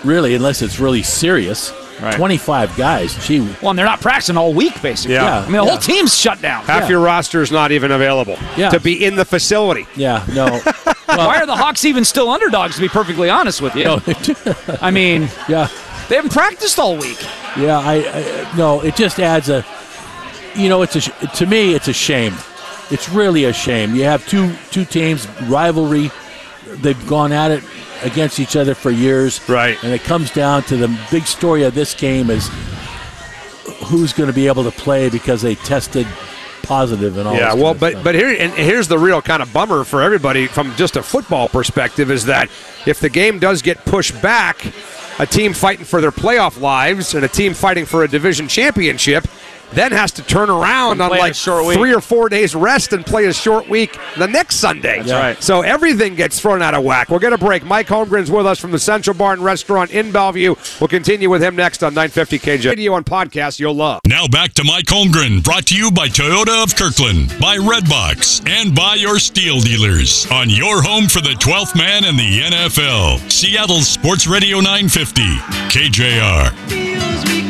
[0.04, 1.72] really unless it's really serious.
[2.04, 2.16] Right.
[2.16, 3.26] 25 guys.
[3.26, 5.16] Gee, Well, and they're not practicing all week, basically.
[5.16, 5.40] Yeah.
[5.40, 5.70] I mean, the Yeah.
[5.70, 6.66] whole team's shut down.
[6.66, 8.70] Half your roster is not even available Yeah.
[8.72, 9.88] to be in the facility.
[9.96, 10.48] yeah, no.
[11.06, 13.86] Why are the Hawks even still underdogs, to be perfectly honest with you?
[13.86, 14.02] no.
[14.82, 15.68] I mean, yeah.
[16.10, 17.20] they haven't practiced all week.
[17.58, 19.64] Yeah, I, I no, it just adds a
[20.56, 21.02] you know, it's a
[21.36, 22.34] to me it's a shame.
[22.92, 23.96] It's really a shame.
[23.96, 26.12] You have two two teams rivalry.
[26.68, 27.64] They've gone at it
[28.04, 29.48] against each other for years.
[29.50, 29.82] Right.
[29.84, 32.50] And it comes down to the big story of this game is
[33.86, 36.08] who's going to be able to play because they tested
[36.64, 39.84] positive and all Yeah, well, but but here and here's the real kind of bummer
[39.84, 42.50] for everybody from just a football perspective is that
[42.86, 44.66] if the game does get pushed back,
[45.20, 49.28] a team fighting for their playoff lives and a team fighting for a division championship
[49.76, 51.78] then has to turn around on like short week.
[51.78, 54.98] three or four days rest and play a short week the next Sunday.
[55.00, 55.42] That's right.
[55.44, 57.10] So everything gets thrown out of whack.
[57.10, 57.64] We're going to break.
[57.66, 60.56] Mike Holmgren's with us from the Central Bar and Restaurant in Bellevue.
[60.80, 62.70] We'll continue with him next on 950 KJ.
[62.70, 64.02] Radio and podcast you'll love.
[64.08, 68.76] Now back to Mike Holmgren, brought to you by Toyota of Kirkland, by Redbox, and
[68.76, 70.26] by your steel dealers.
[70.32, 75.22] On your home for the 12th man in the NFL, Seattle Sports Radio 950,
[75.70, 77.43] KJR.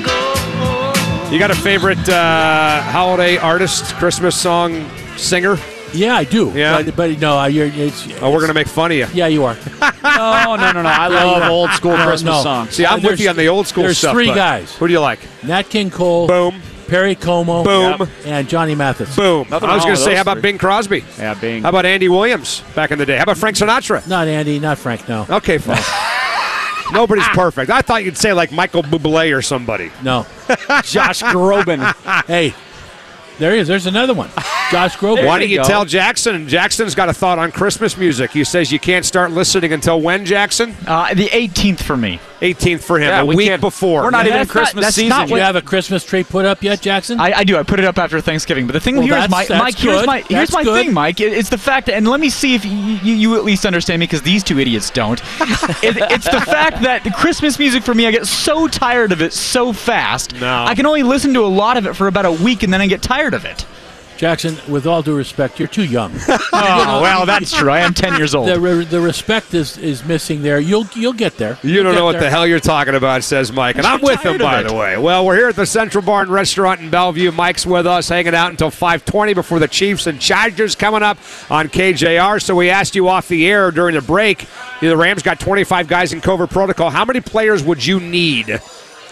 [1.33, 5.57] You got a favorite uh, holiday artist, Christmas song singer?
[5.91, 6.51] yeah, I do.
[6.53, 6.83] Yeah.
[6.83, 9.07] But, but no, you're it's, Oh, we're going to make fun of you.
[9.15, 9.57] yeah, you are.
[10.03, 10.89] No, no, no, no.
[10.89, 12.43] I love old school No, Christmas no.
[12.43, 12.69] songs.
[12.75, 14.13] See, I'm Uh, with you on the old school there's stuff.
[14.13, 14.75] three guys.
[14.75, 15.19] Who do you like?
[15.43, 18.07] Nat King Cole, Boom, Perry Como, Boom.
[18.25, 19.15] and Johnny Mathis.
[19.15, 19.47] boom.
[19.49, 20.41] Nothing I was going to say, how about three.
[20.43, 21.03] Bing Crosby?
[21.17, 21.63] Yeah, Bing.
[21.63, 23.17] How about Andy Williams back in the day?
[23.17, 24.07] How about Frank Sinatra?
[24.07, 25.09] Not Andy, not Frank.
[25.09, 25.81] No, Okay, fine.
[26.93, 27.69] Nobody's perfect.
[27.71, 29.91] I thought you'd say like Michael Bublé or somebody.
[30.03, 30.25] no.
[30.83, 31.93] Josh Groban.
[32.27, 32.53] hey,
[33.39, 33.67] there he is.
[33.67, 34.29] There's another one.
[34.73, 35.25] Josh Groban.
[35.25, 35.63] Why don't you go.
[35.63, 36.47] tell Jackson?
[36.47, 38.31] Jackson's got a thought on Christmas music.
[38.31, 40.75] He says you can't start listening until when, Jackson?
[40.85, 42.19] Uh, the 18th for me.
[42.41, 44.03] 18th for him, Yeah, a we week can't- before.
[44.03, 45.09] We're not even in That's not- Christmas season.
[45.09, 47.17] not Do you have a Christmas tree put up yet, Jackson?
[47.19, 47.57] I, I do.
[47.57, 48.65] I put it up after Thanksgiving.
[48.67, 49.77] But the thing Well, here's that's- my, Mike.
[49.77, 50.85] Here's my here's That's my good.
[50.85, 51.21] thing, Mike.
[51.21, 54.01] It- It's the fact, and let me see if you, you, you at least understand
[54.01, 55.21] me because these two idiots don't.
[55.83, 59.21] it, it's the fact that the Christmas music for me, I get so tired of
[59.21, 60.33] it so fast.
[60.41, 60.65] No.
[60.67, 62.81] I can only listen to a lot of it for about a week, and then
[62.81, 63.65] I get tired of it.
[64.17, 66.11] Jackson, with all due respect, you're too young.
[66.55, 67.69] Oh well, that's true.
[67.71, 68.47] I am 10 years old.
[68.47, 70.59] the, re- the respect is, is missing there.
[70.59, 71.57] You'll you'll get there.
[71.63, 72.21] You You'll don't know what there.
[72.21, 73.75] the hell you're talking about, says Mike.
[73.77, 74.67] And I'm with him, by it.
[74.67, 74.97] the way.
[74.97, 77.31] Well, we're here at the Central Bar and Restaurant in Bellevue.
[77.31, 81.17] Mike's with us, hanging out until 5:20 before the Chiefs and Chargers coming up
[81.49, 82.41] on KJR.
[82.41, 84.43] So we asked you off the air during the break.
[84.81, 86.91] You know, the Rams got 25 guys in COVID protocol.
[86.91, 88.61] How many players would you need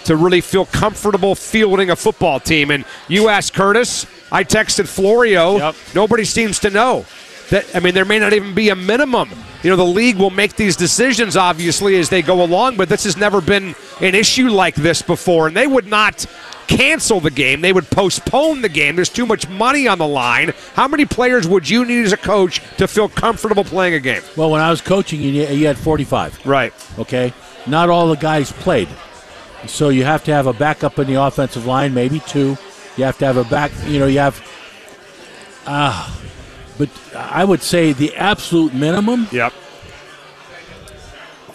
[0.06, 2.72] to really feel comfortable fielding a football team?
[2.72, 4.06] And you asked Curtis.
[4.32, 5.58] I texted Florio.
[5.58, 5.76] Yep.
[5.94, 7.06] Nobody seems to know.
[7.50, 9.30] That, I mean, there may not even be a minimum.
[9.62, 13.04] You know, the league will make these decisions, obviously, as they go along, but this
[13.04, 15.48] has never been an issue like this before.
[15.48, 16.26] And they would not
[16.68, 18.96] cancel the game, they would postpone the game.
[18.96, 20.54] There's too much money on the line.
[20.74, 24.22] How many players would you need as a coach to feel comfortable playing a game?
[24.38, 26.46] Well, when I was coaching, you, you had 45.
[26.46, 26.74] Right.
[26.98, 27.34] Okay,
[27.68, 28.88] not all the guys played.
[29.68, 32.58] So you have to have a backup in the offensive line, maybe two.
[32.98, 33.72] You have to have a back.
[33.86, 34.42] You know, you have.
[35.66, 36.20] Ah,
[36.78, 39.28] but I would say the absolute minimum.
[39.32, 39.54] Yep.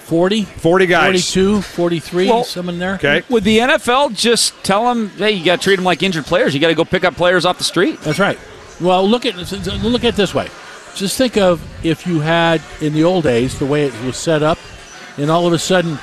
[0.07, 0.45] 40?
[0.45, 1.35] 40 guys.
[1.35, 2.95] 42, 43, Well, some in there.
[2.95, 3.25] Okay.
[3.29, 6.55] Would the NFL just tell them, hey, you got to treat them like injured players?
[6.55, 8.01] You got to go pick up players off the street.
[8.03, 8.39] That's right.
[8.81, 10.49] Well, look at look at it this way.
[10.95, 14.43] Just think of if you had in the old days the way it was set
[14.45, 14.59] up,
[15.17, 15.99] and all of a sudden,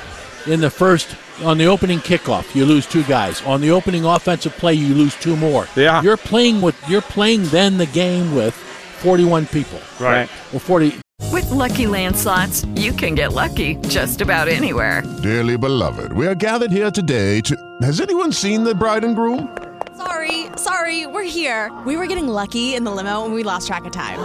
[0.46, 1.08] in the first
[1.42, 3.42] on the opening kickoff, you lose two guys.
[3.42, 5.66] On the opening offensive play, you lose two more.
[5.76, 6.02] Yeah.
[6.02, 9.80] You're playing with you're playing then the game with 41 people.
[10.00, 10.28] Right.
[10.52, 11.00] Or 40.
[11.32, 15.02] With Lucky Land slots, you can get lucky just about anywhere.
[15.22, 17.56] Dearly beloved, we are gathered here today to.
[17.82, 19.56] Has anyone seen the bride and groom?
[19.96, 21.72] Sorry, sorry, we're here.
[21.86, 24.18] We were getting lucky in the limo and we lost track of time.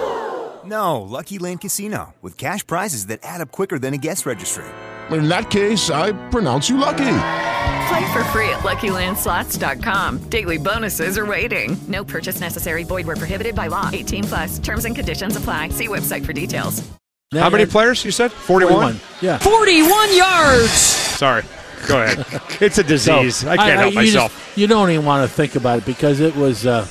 [0.66, 4.66] No, Lucky Land Casino, with cash prizes that add up quicker than a guest registry.
[5.12, 6.98] In that case, I pronounce you lucky.
[6.98, 10.30] Play for free at LuckyLandSlots.com.
[10.30, 11.76] Daily bonuses are waiting.
[11.88, 12.84] No purchase necessary.
[12.84, 13.90] Void where prohibited by law.
[13.92, 14.60] 18 plus.
[14.60, 15.70] Terms and conditions apply.
[15.70, 16.88] See website for details.
[17.34, 18.32] How many players you said?
[18.32, 19.00] 41?
[19.22, 19.38] Yeah.
[19.40, 20.72] 41 yards.
[20.72, 21.44] Sorry.
[21.88, 22.26] Go ahead.
[22.62, 23.38] it's a disease.
[23.38, 24.54] So, I can't help you just- myself.
[24.56, 26.88] you don't even want to think about it because it was, uh,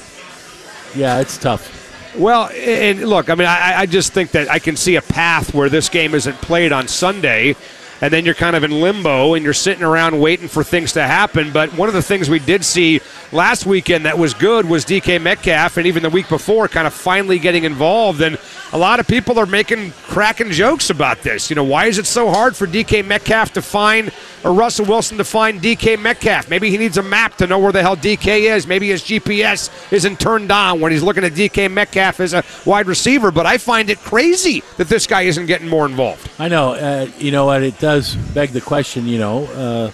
[0.97, 1.77] yeah, it's tough.
[2.17, 5.55] Well, and look, I mean, I, I just think that I can see a path
[5.55, 7.55] where this game isn't played on Sunday,
[8.01, 11.03] and then you're kind of in limbo and you're sitting around waiting for things to
[11.03, 11.53] happen.
[11.53, 13.01] But one of the things we did see
[13.33, 16.95] last weekend that was good was DK Metcalf, and even the week before, kind of
[16.95, 18.21] finally getting involved.
[18.21, 18.39] And
[18.73, 21.51] a lot of people are making cracking jokes about this.
[21.51, 24.13] You know, why is it so hard for DK Metcalf to find
[24.45, 26.49] or Russell Wilson to find DK Metcalf?
[26.49, 28.67] Maybe he needs a map to know where the hell DK is.
[28.67, 32.87] Maybe his GPS isn't turned on when he's looking at DK Metcalf as a wide
[32.87, 33.31] receiver.
[33.31, 36.31] But I find it crazy that this guy isn't getting more involved.
[36.39, 37.88] I know, uh, you know, and it does
[38.35, 39.45] beg the question, you know.
[39.47, 39.91] Uh,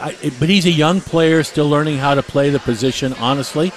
[0.00, 3.12] I, but he's a young player, still learning how to play the position.
[3.14, 3.72] Honestly,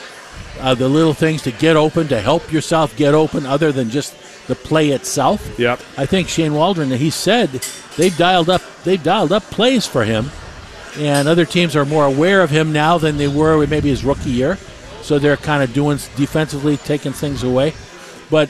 [0.59, 4.15] uh, the little things to get open, to help yourself get open, other than just
[4.47, 5.57] the play itself.
[5.59, 5.81] Yep.
[5.97, 7.49] I think Shane Waldron, he said
[7.97, 10.31] they've dialed up, they've dialed up plays for him,
[10.97, 14.03] and other teams are more aware of him now than they were with maybe his
[14.03, 14.57] rookie year.
[15.01, 17.73] So they're kind of doing defensively, taking things away.
[18.29, 18.49] But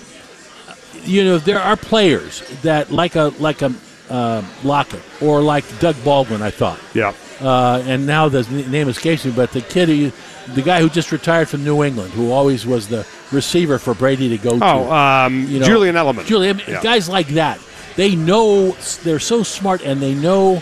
[1.05, 3.73] you know there are players that like a like a
[4.09, 6.41] uh, Lockett or like Doug Baldwin.
[6.41, 7.13] I thought, Yeah.
[7.41, 10.11] uh, and now the name escapes me, but the kid, who,
[10.53, 14.29] the guy who just retired from New England, who always was the receiver for Brady
[14.29, 14.65] to go to.
[14.65, 16.25] Oh, um, you know, Julian Edelman.
[16.25, 16.81] Julian, Yeah.
[16.83, 17.59] guys like that,
[17.95, 18.71] they know
[19.03, 20.61] they're so smart and they know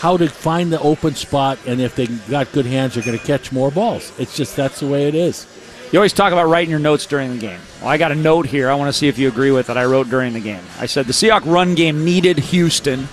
[0.00, 3.24] how to find the open spot, and if they got good hands, they're going to
[3.24, 4.12] catch more balls.
[4.18, 5.46] It's just that's the way it is.
[5.92, 7.60] You always talk about writing your notes during the game.
[7.80, 8.68] Well, I got a note here.
[8.68, 9.76] I want to see if you agree with it.
[9.76, 10.62] I wrote during the game.
[10.78, 13.08] I said the Seahawks run game needed Houston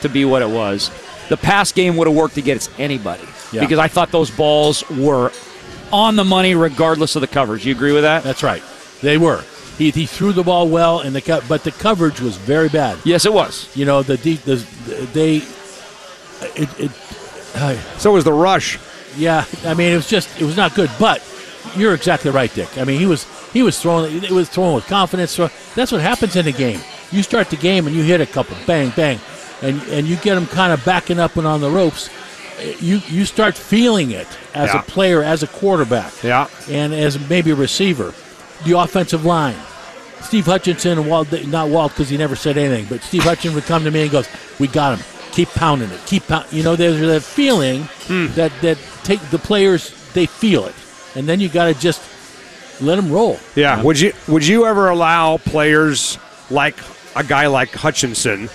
[0.00, 0.90] to be what it was.
[1.28, 3.60] The pass game would have worked against anybody Yeah.
[3.60, 5.30] because I thought those balls were
[5.92, 7.64] on the money regardless of the coverage.
[7.64, 8.24] You agree with that?
[8.24, 8.62] That's right.
[9.00, 9.42] They were.
[9.78, 12.98] He, he threw the ball well, and the co- but the coverage was very bad.
[13.04, 13.74] Yes, it was.
[13.76, 14.56] You know the deep the,
[15.12, 15.36] they
[16.60, 16.90] it, it
[17.54, 18.78] uh, So was the rush.
[19.16, 19.44] yeah.
[19.64, 20.90] I mean it was just it was not good.
[20.98, 21.22] But
[21.76, 22.76] you're exactly right, Dick.
[22.78, 25.30] I mean he was he was throwing it was throwing with confidence.
[25.32, 26.80] So that's what happens in a game.
[27.10, 29.18] You start the game and you hit a couple, bang bang,
[29.62, 32.10] and and you get them kind of backing up and on the ropes.
[32.80, 34.80] You you start feeling it as Yeah.
[34.80, 36.46] a player, as a quarterback, Yeah.
[36.68, 38.12] and as maybe a receiver.
[38.64, 39.54] The offensive line.
[40.20, 43.66] Steve Hutchinson and Walt, not Walt because he never said anything, but Steve Hutchinson would
[43.66, 44.26] come to me and goes,
[44.58, 45.04] "We got him.
[45.30, 46.00] Keep pounding it.
[46.06, 48.26] Keep pound." You know, there's that feeling Hmm.
[48.34, 50.74] that that take the players they feel it,
[51.14, 52.02] and then you got to just
[52.80, 53.38] let them roll.
[53.56, 53.82] Yeah.
[53.82, 56.18] Would you would you ever allow players
[56.50, 56.76] like
[57.16, 58.48] a guy like Hutchinson,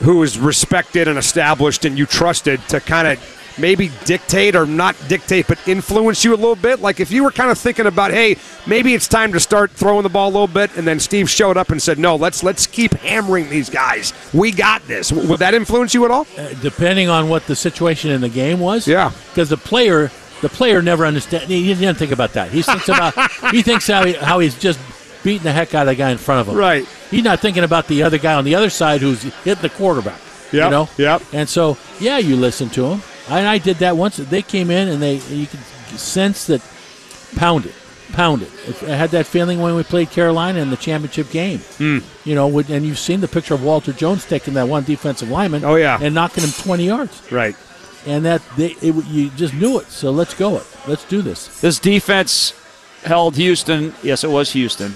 [0.00, 4.94] who is respected and established and you trusted, to kind of maybe dictate or not
[5.08, 6.80] dictate, but influence you a little bit?
[6.80, 8.36] Like if you were kind of thinking about, hey,
[8.66, 11.56] maybe it's time to start throwing the ball a little bit, and then Steve showed
[11.56, 14.12] up and said, no, let's let's keep hammering these guys.
[14.34, 15.10] We got this.
[15.10, 16.26] Would that influence you at all?
[16.36, 18.86] Uh, depending on what the situation in the game was.
[18.86, 19.10] Yeah.
[19.30, 20.10] because the player.
[20.40, 21.48] The player never understands.
[21.48, 22.50] He didn't think about that.
[22.50, 23.14] He thinks about.
[23.50, 24.78] he thinks how, he, how he's just
[25.24, 26.58] beating the heck out of the guy in front of him.
[26.58, 26.86] Right.
[27.10, 30.20] He's not thinking about the other guy on the other side who's hitting the quarterback.
[30.52, 30.66] Yeah.
[30.66, 30.88] You know.
[30.96, 31.22] yep.
[31.32, 33.02] And so, yeah, you listen to him.
[33.28, 34.16] And I did that once.
[34.16, 35.60] They came in and they you could
[35.98, 36.62] sense that
[37.36, 37.74] pounded,
[38.12, 38.48] pounded.
[38.82, 41.58] I had that feeling when we played Carolina in the championship game.
[41.76, 41.98] Hmm.
[42.24, 45.64] You know, and you've seen the picture of Walter Jones taking that one defensive lineman.
[45.64, 45.98] Oh, yeah.
[46.00, 47.30] and knocking him twenty yards.
[47.30, 47.54] Right.
[48.06, 49.86] And that they it, you just knew it.
[49.86, 50.66] So let's go it.
[50.86, 51.60] Let's do this.
[51.60, 52.54] This defense
[53.04, 53.94] held Houston.
[54.02, 54.94] Yes, it was Houston.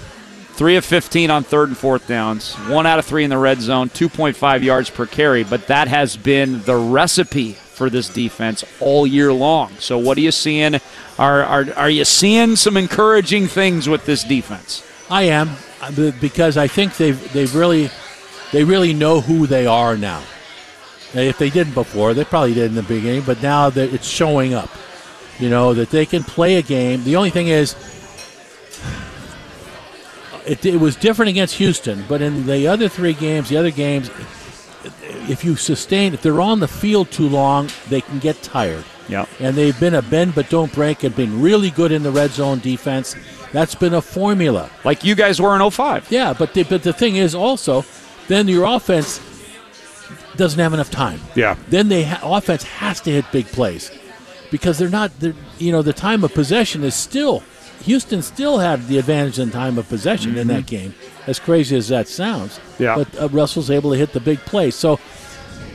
[0.55, 2.55] Three of 15 on third and fourth downs.
[2.55, 3.89] One out of three in the red zone.
[3.89, 5.45] 2.5 yards per carry.
[5.45, 9.73] But that has been the recipe for this defense all year long.
[9.79, 10.77] So, what are you seeing?
[11.19, 14.85] Are, are, are you seeing some encouraging things with this defense?
[15.11, 17.91] I am uh, because I think they've they've really
[18.53, 20.23] they really know who they are now.
[21.15, 24.55] If they didn't before, they probably did in the beginning, but now that it's showing
[24.55, 24.71] up.
[25.39, 27.05] You know that they can play a game.
[27.05, 27.75] The only thing is,
[30.47, 34.11] it, it was different against Houston, but in the other three games, the other games,
[35.29, 38.85] if you sustain, if they're on the field too long, they can get tired.
[39.09, 39.27] Yeah.
[39.41, 42.31] And they've been a bend but don't break and been really good in the red
[42.31, 43.17] zone defense.
[43.53, 44.71] That's been a formula.
[44.85, 46.11] Like you guys were in 05.
[46.11, 47.85] Yeah, but the, but the thing is also,
[48.29, 49.19] then your offense
[50.43, 51.21] doesn't have enough time.
[51.35, 51.57] Yeah.
[51.69, 53.91] Then they ha- offense has to hit big plays
[54.51, 55.19] because they're not.
[55.21, 57.43] They're, you know, the time of possession is still.
[57.85, 60.95] Houston still had the advantage in time of possession in that game,
[61.27, 62.61] as crazy as that sounds.
[62.79, 62.95] Yeah.
[62.95, 65.01] But uh, Russell's able to hit the big plays, so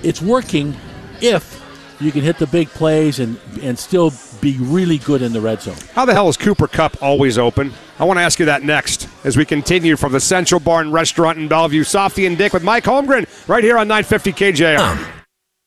[0.04, 0.76] it's working
[1.22, 1.62] if
[2.00, 4.12] you can hit the big plays and and still
[4.52, 5.76] be really good in the red zone.
[5.94, 7.74] How the hell is Cooper Kupp always open?
[8.00, 11.38] I want to ask you that next as we continue from the Central Barn Restaurant
[11.38, 11.84] in Bellevue.
[11.84, 14.78] Softy and Dick with Mike Holmgren right here on 950 KJR.
[14.78, 15.06] Um.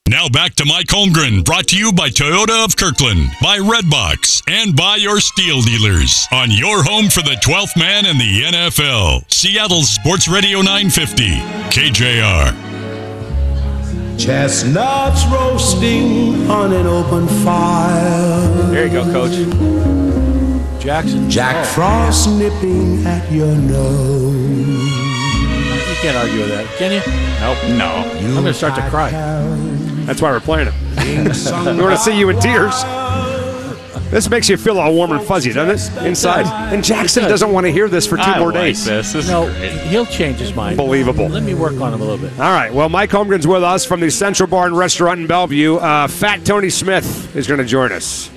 [0.09, 4.75] Now back to Mike Holmgren, brought to you by Toyota of Kirkland, by Redbox, and
[4.75, 6.27] by your steel dealers.
[6.33, 11.23] On your home for the 12th man in the NFL, Seattle Sports Radio 950,
[11.69, 12.70] KJR.
[14.21, 18.47] Chestnuts roasting on an open fire.
[18.69, 19.31] There you go, Coach.
[20.79, 21.27] Jackson.
[21.27, 24.35] Jack Oh, Frost nipping at your nose.
[25.89, 27.01] You can't argue with that, can you?
[27.41, 27.79] Nope.
[27.79, 28.07] No.
[28.27, 29.09] I'm going to start to cry.
[30.05, 30.73] That's why we're playing it.
[31.75, 32.75] we want to see you in tears.
[34.11, 36.05] This makes you feel all warm and fuzzy, doesn't it?
[36.05, 36.45] Inside.
[36.73, 38.83] And Jackson doesn't want to hear this for two I more like days.
[38.83, 39.13] this.
[39.13, 40.77] This No, he'll change his mind.
[40.77, 41.29] Unbelievable.
[41.29, 42.37] Let me work on him a little bit.
[42.37, 42.73] All right.
[42.73, 45.77] Well, Mike Holmgren's with us from the Central Barn Restaurant in Bellevue.
[45.77, 48.29] Uh, Fat Tony Smith is going to join us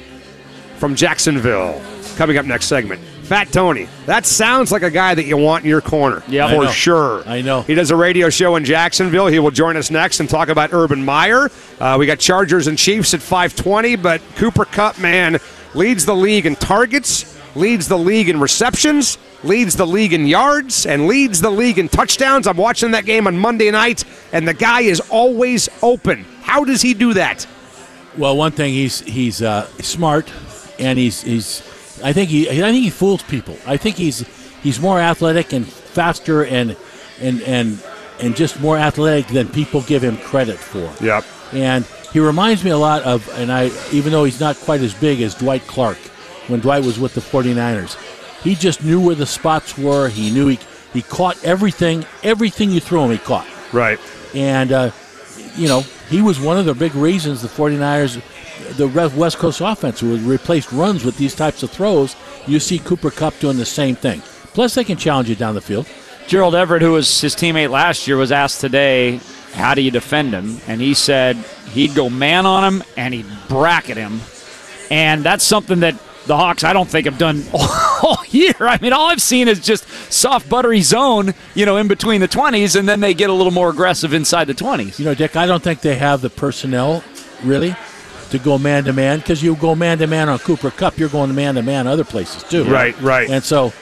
[0.76, 1.82] from Jacksonville.
[2.16, 3.00] Coming up next segment.
[3.24, 3.88] Fat Tony.
[4.06, 6.22] That sounds like a guy that you want in your corner.
[6.28, 6.54] Yeah.
[6.54, 7.26] For I sure.
[7.26, 7.62] I know.
[7.62, 9.26] He does a radio show in Jacksonville.
[9.26, 11.50] He will join us next and talk about Urban Meyer.
[11.80, 15.40] Uh, we got Chargers and Chiefs at 520, but Cooper Kupp, man,
[15.74, 20.86] leads the league in targets, leads the league in receptions, leads the league in yards,
[20.86, 22.46] and leads the league in touchdowns.
[22.46, 26.24] I'm watching that game on Monday night, and the guy is always open.
[26.42, 27.46] How does he do that?
[28.16, 30.32] Well, one thing he's he's uh, smart,
[30.78, 31.62] and he's he's.
[32.02, 33.56] I think he I think he fools people.
[33.66, 34.20] I think he's
[34.62, 36.76] he's more athletic and faster and
[37.20, 37.82] and and
[38.20, 40.92] and just more athletic than people give him credit for.
[41.04, 41.24] Yep.
[41.52, 41.84] And
[42.14, 45.20] he reminds me a lot of, and I even though he's not quite as big
[45.20, 45.98] as Dwight Clark
[46.46, 47.96] when Dwight was with the 49ers,
[48.42, 50.08] he just knew where the spots were.
[50.08, 50.58] He knew he
[50.94, 52.06] he caught everything.
[52.22, 53.46] Everything you threw him, he caught.
[53.72, 53.98] Right.
[54.32, 54.90] And, uh,
[55.56, 58.22] you know, he was one of the big reasons the 49ers,
[58.76, 62.14] the West Coast offense, who replaced runs with these types of throws.
[62.46, 64.20] You see Cooper Kupp doing the same thing.
[64.54, 65.88] Plus, they can challenge you down the field.
[66.28, 69.18] Gerald Everett, who was his teammate last year, was asked today,
[69.54, 71.36] "How do you defend him?" And he said
[71.70, 74.20] he'd go man on him and he'd bracket him,
[74.90, 75.94] and that's something that
[76.26, 78.54] the Hawks I don't think have done all year.
[78.60, 82.28] I mean, all I've seen is just soft, buttery zone, you know, in between the
[82.28, 84.98] twenties, and then they get a little more aggressive inside the twenties.
[84.98, 87.04] You know, Dick, I don't think they have the personnel,
[87.42, 87.76] really,
[88.30, 91.08] to go man to man because you go man to man on Cooper Kupp, you're
[91.08, 92.64] going man to man other places too.
[92.64, 93.28] Right, right.
[93.28, 93.72] And so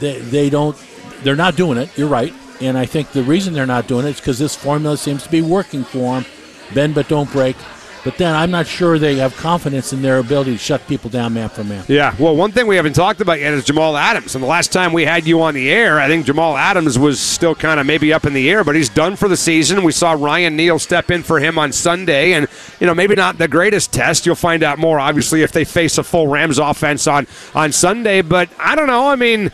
[0.00, 0.76] they, they don't,
[1.22, 1.96] they're not doing it.
[1.96, 2.32] You're right.
[2.62, 5.30] And I think the reason they're not doing it is because this formula seems to
[5.30, 6.26] be working for them.
[6.74, 7.56] Bend but don't break.
[8.04, 11.34] But then I'm not sure they have confidence in their ability to shut people down
[11.34, 11.84] man for man.
[11.86, 14.34] Yeah, well, one thing we haven't talked about yet is Jamal Adams.
[14.34, 17.20] And the last time we had you on the air, I think Jamal Adams was
[17.20, 19.84] still kind of maybe up in the air, but he's done for the season.
[19.84, 22.48] We saw Ryan Neal step in for him on Sunday, and
[22.80, 24.26] you know maybe not the greatest test.
[24.26, 28.20] You'll find out more, obviously, if they face a full Rams offense on on Sunday.
[28.22, 29.08] But I don't know.
[29.08, 29.52] I mean,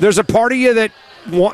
[0.00, 0.90] there's a part of you that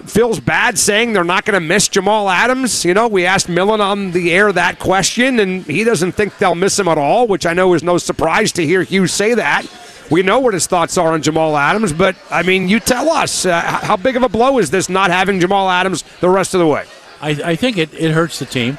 [0.07, 2.85] feels bad saying they're not going to miss Jamal Adams.
[2.85, 6.55] You know, we asked Millen on the air that question, and he doesn't think they'll
[6.55, 9.67] miss him at all, which I know is no surprise to hear Hughes say that.
[10.11, 13.47] We know what his thoughts are on Jamal Adams, but I mean, you tell us
[13.47, 16.59] uh, how big of a blow is this not having Jamal Adams the rest of
[16.59, 16.85] the way?
[17.21, 18.77] I, I think it, it hurts the team.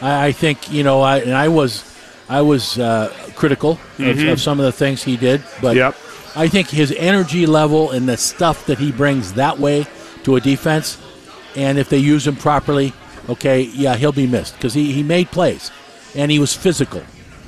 [0.00, 1.88] I, I think you know, I, and I was
[2.28, 4.32] I was uh, critical of, Mhm.
[4.32, 5.94] of some of the things he did, but Yep.
[6.34, 9.86] I think his energy level and the stuff that he brings that way
[10.24, 10.98] to a defense,
[11.56, 12.92] and if they use him properly,
[13.28, 15.70] okay, yeah, he'll be missed because he, he made plays
[16.14, 17.02] and he was physical.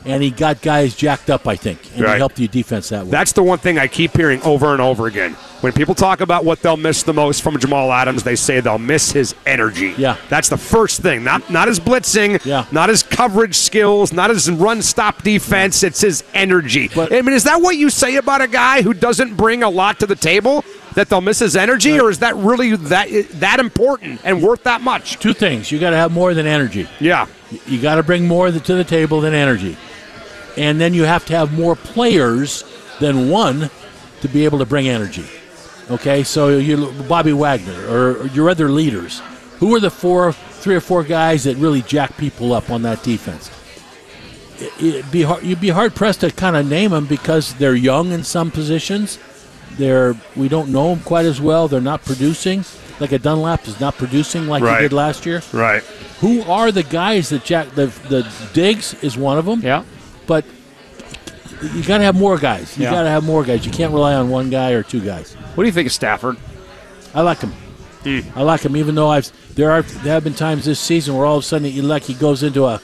[0.07, 1.49] and he got guys jacked up.
[1.49, 2.12] I think, and Right.
[2.12, 3.11] he helped your defense that way.
[3.11, 5.33] That's the one thing I keep hearing over and over again.
[5.62, 8.77] When people talk about what they'll miss the most from Jamal Adams, they say they'll
[8.77, 9.95] miss his energy.
[9.97, 10.18] Yeah.
[10.29, 11.25] That's the first thing.
[11.25, 12.66] Not not his blitzing, Yeah.
[12.70, 15.83] not his coverage skills, not his run stop defense.
[15.83, 16.91] It's his energy.
[16.95, 20.01] I mean, is that what you say about a guy who doesn't bring a lot
[20.01, 20.66] to the table?
[20.95, 23.09] That they'll miss his energy, or is that really that
[23.41, 25.19] that important and worth that much?
[25.19, 26.89] Two things: you got to have more than energy.
[27.01, 27.27] Yeah,
[27.67, 29.77] you got to bring more to the table than energy,
[30.57, 32.63] and then you have to have more players
[33.01, 33.71] than one
[34.21, 35.25] to be able to bring energy.
[35.91, 39.21] Okay, so you Bobby Wagner or your other leaders.
[39.59, 43.03] Who are the four, three or four guys that really jack people up on that
[43.03, 43.51] defense?
[44.61, 47.75] It- It'd be hard, you'd be hard pressed to kind of name them because they're
[47.75, 49.19] young in some positions.
[49.77, 51.68] They're we don't know them quite as well.
[51.68, 52.64] They're not producing
[53.01, 54.83] like a Dunlap is not producing like Right.
[54.83, 55.43] he did last year.
[55.53, 55.83] Right.
[56.20, 59.61] Who are the guys that Jack the the Diggs is one of them?
[59.62, 59.83] Yeah.
[60.27, 60.45] But
[61.75, 62.77] you got to have more guys.
[62.79, 62.93] You Yeah.
[62.93, 63.64] got to have more guys.
[63.66, 65.35] You can't rely on one guy or two guys.
[65.55, 66.37] What do you think of Stafford?
[67.14, 67.53] I like him.
[68.37, 71.25] I like him, even though I've there are there have been times this season where
[71.27, 72.81] all of a sudden he like he goes into a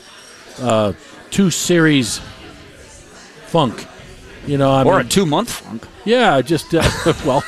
[0.63, 0.93] uh,
[1.31, 2.21] two series
[3.47, 3.87] funk.
[4.47, 5.87] You know, I or mean, a two month funk.
[6.05, 6.83] Yeah, just uh,
[7.25, 7.45] well,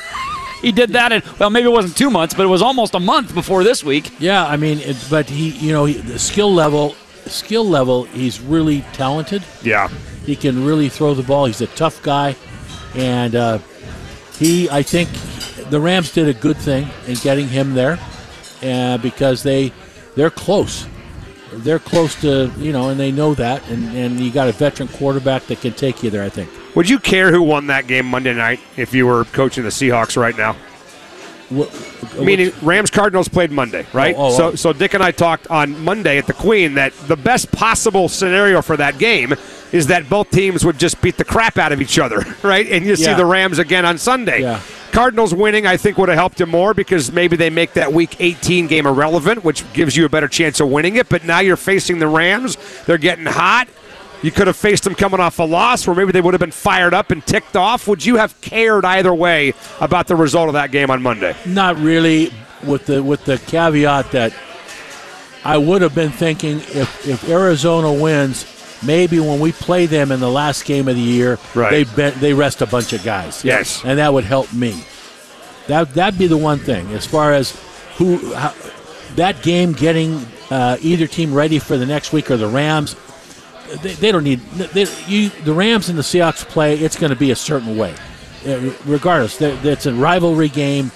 [0.61, 2.99] he did that in well, maybe it wasn't two months, but it was almost a
[2.99, 4.11] month before this week.
[4.19, 6.95] Yeah, I mean, it, but he, you know, he, the skill level,
[7.25, 9.43] skill level, he's really talented.
[9.63, 9.89] Yeah,
[10.25, 11.45] he can really throw the ball.
[11.45, 12.35] He's a tough guy,
[12.95, 13.59] and uh,
[14.37, 15.09] he, I think,
[15.69, 17.99] the Rams did a good thing in getting him there,
[18.61, 19.71] uh, because they,
[20.15, 20.87] they're close.
[21.57, 24.89] They're close to you know, and they know that, and, and you got a veteran
[24.89, 26.23] quarterback that can take you there.
[26.23, 26.49] I think.
[26.75, 30.17] Would you care who won that game Monday night if you were coaching the Seahawks
[30.17, 30.55] right now?
[31.51, 31.65] Uh,
[32.21, 34.15] Meaning Rams Cardinals played Monday, right?
[34.17, 34.55] Oh, oh, so oh.
[34.55, 38.61] so Dick and I talked on Monday at the Queen that the best possible scenario
[38.61, 39.33] for that game
[39.71, 42.67] is that both teams would just beat the crap out of each other, right?
[42.67, 44.41] And you see the Rams again on Sunday.
[44.41, 44.61] Yeah.
[44.93, 48.15] Cardinals winning, I think, would have helped you more because maybe they make that Week
[48.19, 51.09] 18 game irrelevant, which gives you a better chance of winning it.
[51.09, 53.67] But now you're facing the Rams; they're getting hot.
[54.21, 56.51] You could have faced them coming off a loss, where maybe they would have been
[56.51, 57.87] fired up and ticked off.
[57.87, 61.35] Would you have cared either way about the result of that game on Monday?
[61.47, 62.31] Not really,
[62.63, 64.31] with the with the caveat that
[65.43, 68.45] I would have been thinking if if Arizona wins,
[68.85, 71.69] maybe when we play them in the last game of the year, Right.
[71.71, 73.43] they bet, they rest a bunch of guys.
[73.43, 73.81] Yes.
[73.83, 74.83] and that would help me.
[75.67, 77.51] That that'd be the one thing as far as
[77.97, 78.53] who how,
[79.15, 82.95] that game getting uh, either team ready for the next week or the Rams.
[83.81, 85.29] They, they don't need they, you.
[85.29, 86.77] The Rams and the Seahawks play.
[86.77, 87.95] It's going to be a certain way,
[88.45, 89.41] Uh, regardless.
[89.41, 90.91] It's a rivalry game.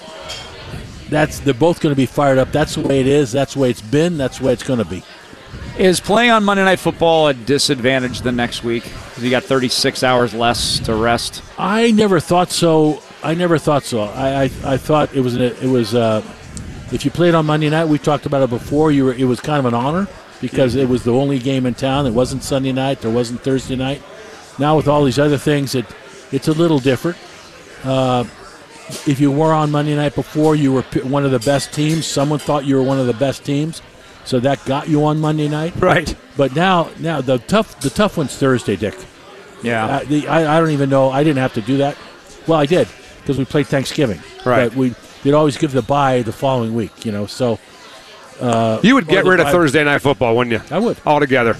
[1.08, 2.52] That's they're both going to be fired up.
[2.52, 3.32] That's the way it is.
[3.32, 4.18] That's the way it's been.
[4.18, 5.02] That's the way it's going to be.
[5.78, 8.82] Is playing on Monday Night Football a disadvantage the next week?
[9.14, 11.40] 'Cause you got 36 hours less to rest.
[11.56, 13.00] I never thought so.
[13.22, 14.02] I never thought so.
[14.02, 16.22] I I, I thought it was an, it was uh,
[16.90, 17.84] if you played on Monday night.
[17.86, 18.90] We talked about it before.
[18.90, 20.08] You were it was kind of an honor
[20.40, 22.06] because it was the only game in town.
[22.06, 23.00] It wasn't Sunday night.
[23.00, 24.02] There wasn't Thursday night.
[24.58, 25.86] Now with all these other things, it
[26.32, 27.16] it's a little different.
[27.84, 28.24] Uh,
[29.06, 32.04] if you were on Monday night before, you were one of the best teams.
[32.04, 33.80] Someone thought you were one of the best teams,
[34.28, 35.74] so that got you on Monday night.
[35.76, 36.14] Right.
[36.36, 38.94] But now, now the tough the tough one's Thursday, Dick.
[39.62, 39.86] Yeah.
[39.86, 41.10] Uh, the, I, I don't even know.
[41.10, 41.96] I didn't have to do that.
[42.46, 42.88] Well, I did
[43.20, 44.20] because we played Thanksgiving.
[44.44, 44.68] Right.
[44.68, 47.06] But we they'd always give the bye the following week.
[47.06, 47.58] You know, so
[48.38, 50.76] uh, You would get rid of Thursday night football, wouldn't you?
[50.76, 50.98] I would.
[51.06, 51.56] altogether.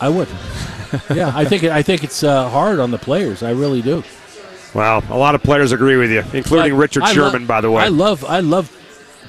[0.00, 0.28] I would.
[1.14, 3.44] yeah, I think I think it's uh, hard on the players.
[3.44, 4.02] I really do.
[4.74, 7.60] Wow, a lot of players agree with you, including Like, Richard I Sherman, love- by
[7.60, 7.84] the way.
[7.84, 8.76] I love I love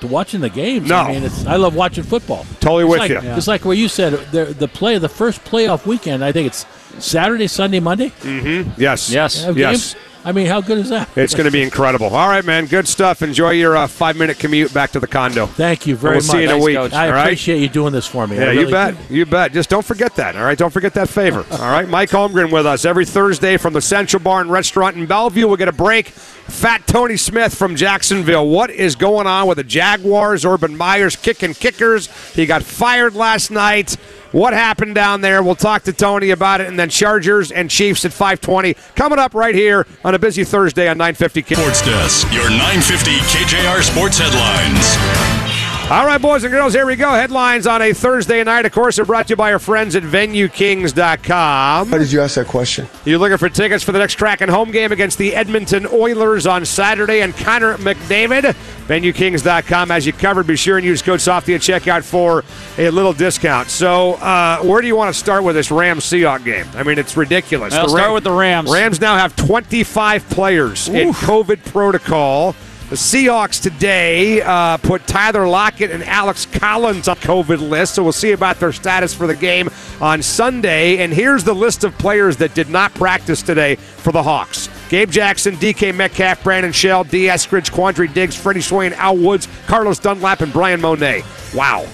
[0.03, 0.87] to watching the games.
[0.89, 0.97] No.
[0.97, 2.45] I mean, it's I love watching football.
[2.59, 3.31] Totally It's with like- you.
[3.37, 6.23] It's like where you said the the play the first playoff weekend.
[6.23, 6.65] I think it's
[6.99, 8.09] Saturday, Sunday, Monday.
[8.21, 8.79] Mm-hmm.
[8.79, 9.09] Yes.
[9.09, 9.45] Yes.
[9.55, 9.55] Yes.
[9.55, 9.95] games?
[10.25, 11.09] I mean, how good is that?
[11.17, 12.07] It's going to be incredible.
[12.07, 12.65] All right, man.
[12.65, 13.21] Good stuff.
[13.21, 15.47] Enjoy your uh, five minute commute back to the condo.
[15.47, 16.31] Thank you very we'll much.
[16.31, 16.75] see you in a week.
[16.75, 16.93] Coach.
[16.93, 17.23] I all right?
[17.23, 18.37] appreciate you doing this for me.
[18.37, 18.95] Yeah, I you bet.
[19.09, 19.15] do.
[19.15, 19.51] You bet.
[19.51, 20.35] Just don't forget that.
[20.35, 20.57] All right.
[20.57, 21.45] Don't forget that favor.
[21.51, 21.87] All right.
[21.87, 25.47] Mike Holmgren with us every Thursday from the Central Bar and Restaurant in Bellevue.
[25.47, 26.07] We'll get a break.
[26.07, 28.47] Fat Tony Smith from Jacksonville.
[28.47, 30.45] What is going on with the Jaguars?
[30.45, 32.07] Urban Meyer's kicking kickers.
[32.33, 33.97] He got fired last night.
[34.33, 35.43] What happened down there?
[35.43, 39.35] We'll talk to Tony about it, and then Chargers and Chiefs at 520 coming up
[39.35, 41.41] right here on a busy Thursday on 950.
[41.43, 45.42] K- Sports Desk, your 950 KJR Sports headlines.
[45.89, 47.11] All right, boys and girls, here we go.
[47.11, 48.65] Headlines on a Thursday night.
[48.65, 51.91] Of course, are brought to you by our friends at VenueKings.com.
[51.91, 52.87] Why did you ask that question?
[53.05, 56.65] You looking for tickets for the next Kraken home game against the Edmonton Oilers on
[56.65, 58.55] Saturday and Connor McDavid?
[58.87, 60.47] VenueKings.com as you covered.
[60.47, 62.43] Be sure and use code SOFTY at checkout for
[62.77, 63.69] a little discount.
[63.69, 66.65] So, uh, where do you want to start with this Rams Seahawks game?
[66.75, 67.73] I mean, it's ridiculous.
[67.73, 68.71] I'll The start with the Rams.
[68.71, 72.55] Rams now have 25 players in COVID protocol.
[72.93, 78.11] The Seahawks today uh, put Tyler Lockett and Alex Collins on COVID list, so we'll
[78.11, 79.67] see about their status for the game
[79.99, 80.99] on Sunday.
[80.99, 84.69] And here's the list of players that did not practice today for the Hawks.
[84.89, 89.97] Gabe Jackson, DK Metcalf, Brandon Shell, Dee Eskridge, Quandre Diggs, Freddie Swain, Al Woods, Carlos
[89.97, 91.23] Dunlap, and Bryan Mone.
[91.55, 91.87] Wow.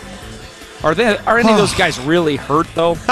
[0.84, 1.18] Are they?
[1.18, 2.94] Are any of those guys really hurt though?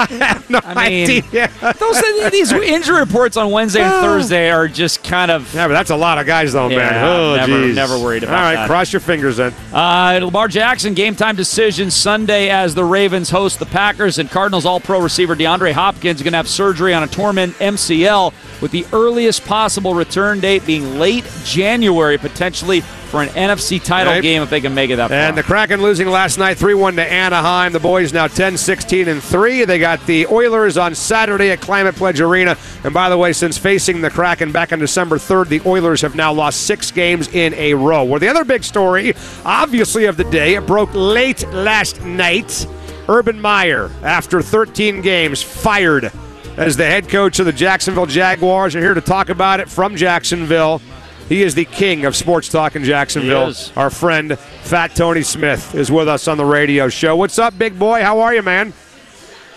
[0.48, 1.50] no I mean, idea.
[1.78, 5.52] those these injury reports on Wednesday and Thursday are just kind of.
[5.54, 7.04] Yeah, but that's a lot of guys, though, man.
[7.04, 7.76] Oh, never- geez.
[7.76, 8.36] never worried about it.
[8.36, 8.68] All right, that.
[8.68, 9.52] cross your fingers then.
[9.72, 14.64] Uh, Lamar Jackson game time decision Sunday as the Ravens host the Packers and Cardinals
[14.64, 18.70] All Pro receiver DeAndre Hopkins is going to have surgery on a torn MCL with
[18.70, 24.22] the earliest possible return date being late January potentially for an NFC title Right.
[24.22, 25.18] game if they can make it that far.
[25.18, 27.72] And the Kraken losing last night 3 1 to Anaheim.
[27.72, 29.64] The boys now 10 16 and 3.
[29.64, 32.56] They got the Oilers on Saturday at Climate Pledge Arena.
[32.84, 36.14] And by the way, since facing the Kraken back on December 3rd, the Oilers have
[36.14, 38.04] now lost six games in a row.
[38.04, 42.66] Well, the other big story, obviously, of the day, it broke late last night.
[43.08, 46.12] Urban Meyer, after 13 games, fired
[46.58, 48.74] as the head coach of the Jacksonville Jaguars.
[48.76, 50.82] Are here to talk about it from Jacksonville.
[51.28, 53.46] He is the king of sports talk in Jacksonville.
[53.46, 53.72] He is.
[53.76, 57.16] Our friend Fat Tony Smith is with us on the radio show.
[57.16, 58.02] What's up, big boy?
[58.02, 58.72] How are you, man?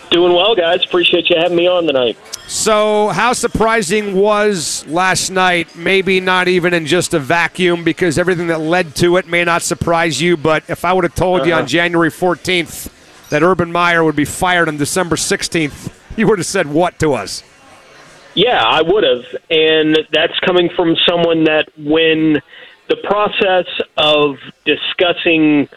[0.09, 0.83] Doing well, guys.
[0.83, 2.17] Appreciate you having me on tonight.
[2.45, 5.73] So, how surprising was last night?
[5.77, 9.61] Maybe not even in just a vacuum because everything that led to it may not
[9.61, 10.35] surprise you.
[10.35, 11.67] But if I would have told you on Uh-huh.
[11.67, 12.89] January 14th
[13.29, 17.13] that Urban Meyer would be fired on December 16th, you would have said what to
[17.13, 17.41] us?
[18.33, 19.25] Yeah, I would have.
[19.49, 22.41] And that's coming from someone that when
[22.87, 23.65] the process
[23.97, 25.67] of discussing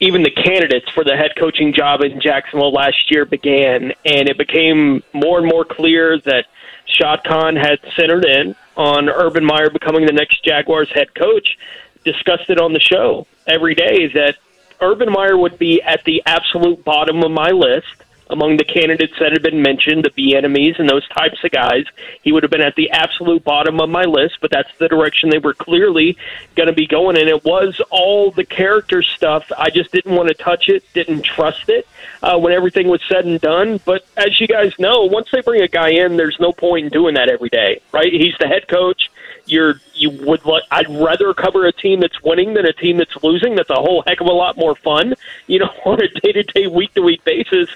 [0.00, 4.38] even the candidates for the head coaching job in Jacksonville last year began, and it
[4.38, 6.46] became more and more clear that
[6.86, 11.58] Shad Khan had centered in on Urban Meyer becoming the next Jaguars head coach,
[12.04, 14.36] discussed it on the show every day that
[14.80, 17.86] Urban Meyer would be at the absolute bottom of my list
[18.30, 21.84] among the candidates that had been mentioned, the Bieniemys and those types of guys.
[22.22, 25.30] He would have been at the absolute bottom of my list, but that's the direction
[25.30, 26.16] they were clearly
[26.56, 27.18] going to be going.
[27.18, 29.50] And it was all the character stuff.
[29.56, 31.86] I just didn't want to touch it, didn't trust it
[32.22, 33.80] uh, when everything was said and done.
[33.84, 36.90] But as you guys know, once they bring a guy in, there's no point in
[36.90, 38.12] doing that every day, right?
[38.12, 39.10] He's the head coach.
[39.46, 43.22] You're you would like I'd rather cover a team that's winning than a team that's
[43.22, 43.54] losing.
[43.54, 45.14] That's a whole heck of a lot more fun,
[45.46, 47.68] you know, on a day to day, week to week basis.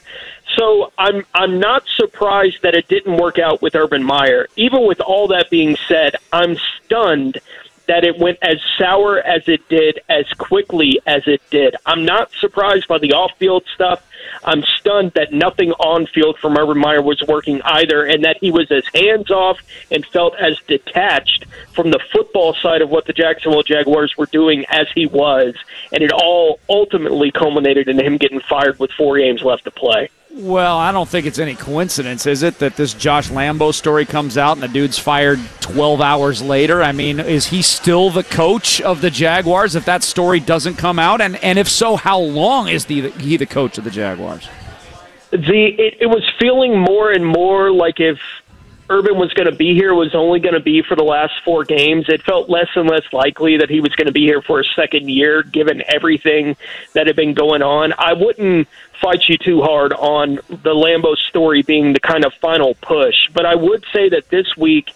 [0.56, 4.46] So I'm I'm not surprised that it didn't work out with Urban Meyer.
[4.56, 7.40] Even with all that being said, I'm stunned
[7.86, 11.76] that it went as sour as it did, as quickly as it did.
[11.84, 14.02] I'm not surprised by the off field stuff.
[14.42, 18.50] I'm stunned that nothing on field from Urban Meyer was working either, and that he
[18.50, 19.58] was as hands off
[19.90, 24.64] and felt as detached from the football side of what the Jacksonville Jaguars were doing
[24.68, 25.54] as he was.
[25.92, 30.08] And it all ultimately culminated in him getting fired with four games left to play.
[30.36, 34.36] Well, I don't think it's any coincidence, is it, that this Josh Lambo story comes
[34.36, 36.82] out and the dude's fired 12 hours later?
[36.82, 40.98] I mean, is he still the coach of the Jaguars if that story doesn't come
[40.98, 41.20] out?
[41.20, 44.48] And and if so, how long is the, he the coach of the Jaguars?
[45.30, 48.18] the it, it was feeling more and more like if
[48.90, 51.64] Urban was going to be here, was only going to be for the last four
[51.64, 52.06] games.
[52.08, 54.64] It felt less and less likely that he was going to be here for a
[54.76, 56.56] second year, given everything
[56.92, 57.94] that had been going on.
[57.96, 58.68] I wouldn't
[59.00, 63.46] fight you too hard on the Lambo story being the kind of final push, but
[63.46, 64.92] I would say that this week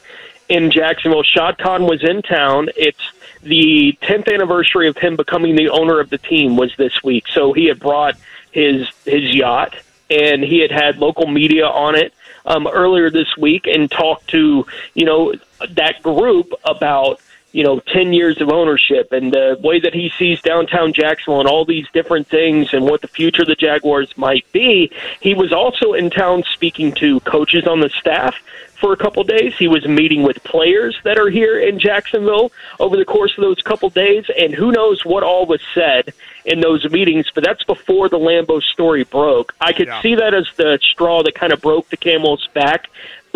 [0.49, 1.25] in Jacksonville,
[1.59, 2.69] Khan was in town.
[2.77, 3.13] It's
[3.43, 7.25] the 10th anniversary of him becoming the owner of the team was this week.
[7.33, 8.17] So he had brought
[8.51, 9.77] his his yacht
[10.11, 12.15] and he had had local media on it
[12.49, 15.33] um, earlier this week and talked to you know
[15.71, 17.21] that group about
[17.53, 21.49] you know 10 years of ownership and the way that he sees downtown Jacksonville and
[21.49, 24.91] all these different things and what the future of the Jaguars might be.
[25.21, 28.35] He was also in town speaking to coaches on the staff
[28.81, 29.55] for a couple days.
[29.59, 33.61] He was meeting with players that are here in Jacksonville over the course of those
[33.63, 36.13] couple days, and who knows what all was said
[36.45, 37.27] in those meetings.
[37.35, 39.55] But that's before the Lambo story broke.
[39.61, 40.01] I could Yeah.
[40.01, 42.89] see that as the straw that kind of broke the camel's back.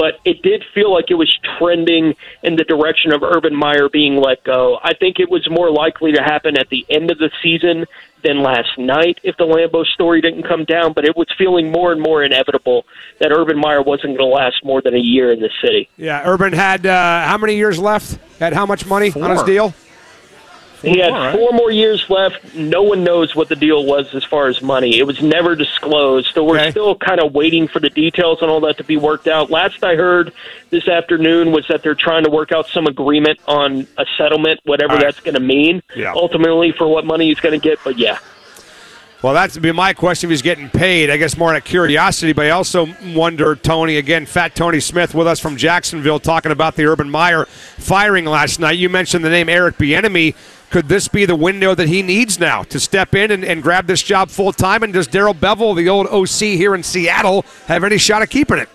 [0.02, 4.16] But it did feel like it was trending in the direction of Urban Meyer being
[4.16, 4.80] let go.
[4.82, 7.86] I think it was more likely to happen at the end of the season
[8.24, 11.92] than last night if the Lambo story didn't come down, but it was feeling more
[11.92, 12.84] and more inevitable
[13.20, 15.88] that Urban Meyer wasn't going to last more than a year in the city.
[15.96, 18.18] Yeah, Urban had uh, how many years left?
[18.40, 19.44] Had how much money on his
[20.82, 20.90] Four.
[20.92, 21.34] He had All right.
[21.34, 22.54] four more years left.
[22.56, 24.98] No one knows what the deal was as far as money.
[24.98, 26.34] It was never disclosed.
[26.34, 29.28] So we're still kind of waiting for the details and all that to be worked
[29.28, 29.48] out.
[29.48, 30.32] Last I heard
[30.70, 34.96] this afternoon was that they're trying to work out some agreement on a settlement, whatever
[34.98, 36.12] that's going to mean Yeah.
[36.14, 37.78] ultimately for what money he's going to get.
[37.84, 38.18] But yeah.
[39.22, 41.08] Well, that's be my question if he's getting paid.
[41.08, 45.14] I guess more out of curiosity, but I also wonder, Tony, again, Fat Tony Smith
[45.14, 48.78] with us from Jacksonville talking about the Urban Meyer firing last night.
[48.78, 50.34] You mentioned the name Eric Bieniemy.
[50.72, 53.86] Could this be the window that he needs now to step in and, and grab
[53.86, 54.82] this job full time?
[54.82, 58.56] And does Darrell Bevell, the old OC here in Seattle, have any shot at keeping
[58.56, 58.70] it?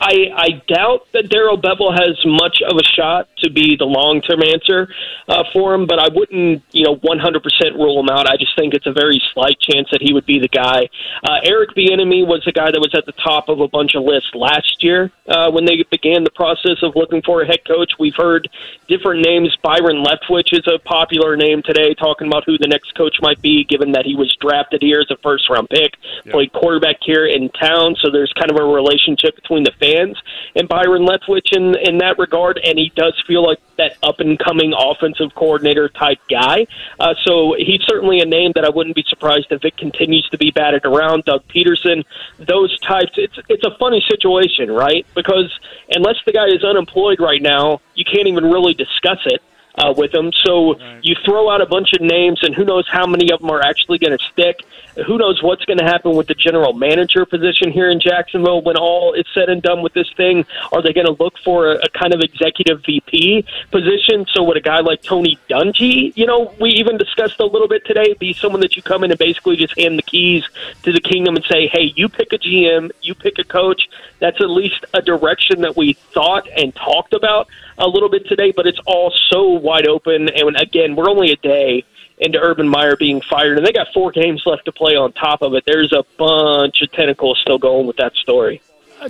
[0.00, 4.22] I, I doubt that Darrell Bevell has much of a shot to be the long
[4.22, 4.88] term answer
[5.28, 8.26] uh, for him, but I wouldn't, you know, 100% rule him out.
[8.26, 10.88] I just think it's a very slight chance that he would be the guy.
[11.22, 14.02] Uh, Eric Bieniemy was the guy that was at the top of a bunch of
[14.02, 17.92] lists last year uh, when they began the process of looking for a head coach.
[17.98, 18.48] We've heard
[18.88, 19.54] different names.
[19.62, 23.64] Byron Leftwich is a popular name today, talking about who the next coach might be,
[23.68, 25.92] given that he was drafted here as a first round pick,
[26.30, 27.96] played quarterback here in town.
[28.00, 32.18] So there's kind of a relationship between the fans and Byron Leftwich in, in that
[32.18, 32.58] regard.
[32.64, 36.66] And he does feel like that up and coming offensive coordinator type guy.
[36.98, 40.38] Uh, so he's certainly a name that I wouldn't be surprised if it continues to
[40.38, 41.24] be batted around.
[41.24, 42.04] Doug Pederson,
[42.38, 43.12] those types.
[43.16, 45.06] It's it's a funny situation, right?
[45.14, 45.50] Because
[45.90, 49.42] unless the guy is unemployed right now, you can't even really discuss it
[49.76, 50.32] uh, with him.
[50.44, 53.50] So you throw out a bunch of names, and who knows how many of them
[53.50, 54.60] are actually going to stick.
[55.06, 58.76] Who knows what's going to happen with the general manager position here in Jacksonville when
[58.76, 60.44] all is said and done with this thing?
[60.72, 64.26] Are they going to look for a, a kind of executive VP position?
[64.32, 67.84] So would a guy like Tony Dungy, you know, we even discussed a little bit
[67.84, 70.44] today, be someone that you come in and basically just hand the keys
[70.82, 73.88] to the kingdom and say, hey, you pick a GM, you pick a coach.
[74.18, 77.48] That's at least a direction that we thought and talked about
[77.78, 80.28] a little bit today, but it's all so wide open.
[80.28, 81.84] And again, we're only a day
[82.20, 85.42] into Urban Meyer being fired, and they got four games left to play on top
[85.42, 85.64] of it.
[85.66, 88.60] There's a bunch of tentacles still going with that story.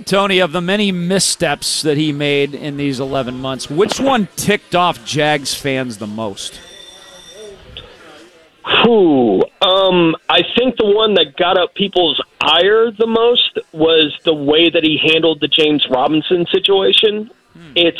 [0.05, 4.73] Tony, of the many missteps that he made in these 11 months, which one ticked
[4.73, 6.61] off Jags fans the most?
[8.83, 9.43] Whew.
[9.61, 14.69] Um, I think the one that got up people's ire the most was the way
[14.69, 17.29] that he handled the James Robinson situation.
[17.75, 17.99] It's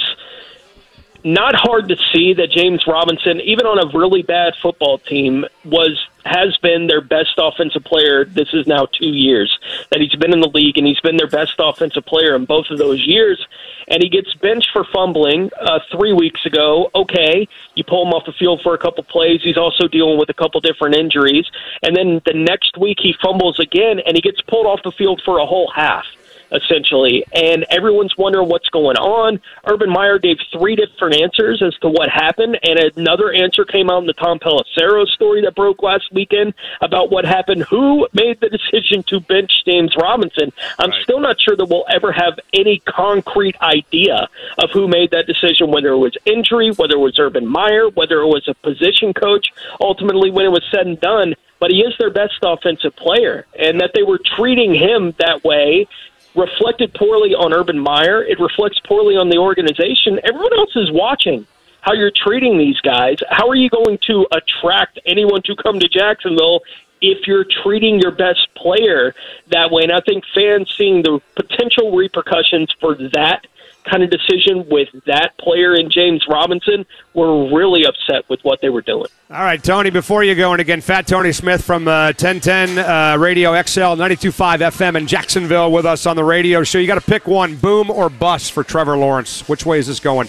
[1.23, 5.99] not hard to see that James Robinson, even on a really bad football team, was
[6.23, 8.25] has been their best offensive player.
[8.25, 9.57] This is now two years
[9.89, 12.69] that he's been in the league, and he's been their best offensive player in both
[12.69, 13.43] of those years.
[13.87, 16.91] And he gets benched for fumbling uh, three weeks ago.
[16.93, 19.41] Okay, you pull him off the field for a couple plays.
[19.43, 21.45] He's also dealing with a couple different injuries,
[21.81, 25.21] and then the next week he fumbles again, and he gets pulled off the field
[25.25, 26.05] for a whole half
[26.51, 27.25] essentially.
[27.33, 29.41] And everyone's wondering what's going on.
[29.65, 33.99] Urban Meyer gave three different answers as to what happened, and another answer came out
[33.99, 37.63] in the Tom Pelissero story that broke last weekend about what happened.
[37.63, 40.51] Who made the decision to bench James Robinson?
[40.79, 44.27] I'm still not sure that we'll ever have any concrete idea
[44.57, 48.21] of who made that decision, whether it was injury, whether it was Urban Meyer, whether
[48.21, 49.53] it was a position coach.
[49.79, 53.79] Ultimately, when it was said and done, but he is their best offensive player, and
[53.79, 55.87] that they were treating him that way
[56.35, 58.23] reflected poorly on Urban Meyer.
[58.23, 60.19] It reflects poorly on the organization.
[60.23, 61.45] Everyone else is watching
[61.81, 63.17] how you're treating these guys.
[63.29, 66.61] How are you going to attract anyone to come to Jacksonville
[67.01, 69.13] if you're treating your best player
[69.49, 69.83] that way?
[69.83, 73.45] And I think fans seeing the potential repercussions for that
[73.83, 78.69] kind of decision with that player in James Robinson were really upset with what they
[78.69, 79.07] were doing.
[79.29, 83.17] All right, Tony, before you go, and again, Fat Tony Smith from uh, 1010 uh,
[83.17, 86.77] Radio XL 92.5 FM in Jacksonville with us on the radio show.
[86.79, 89.47] You got to pick one boom or bust for Trevor Lawrence.
[89.47, 90.27] Which way is this going?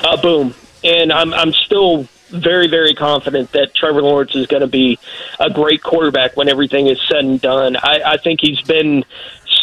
[0.00, 0.54] Uh, boom.
[0.84, 4.98] And I'm, I'm still very, very confident that Trevor Lawrence is going to be
[5.40, 7.76] a great quarterback when everything is said and done.
[7.76, 9.04] I, I think he's been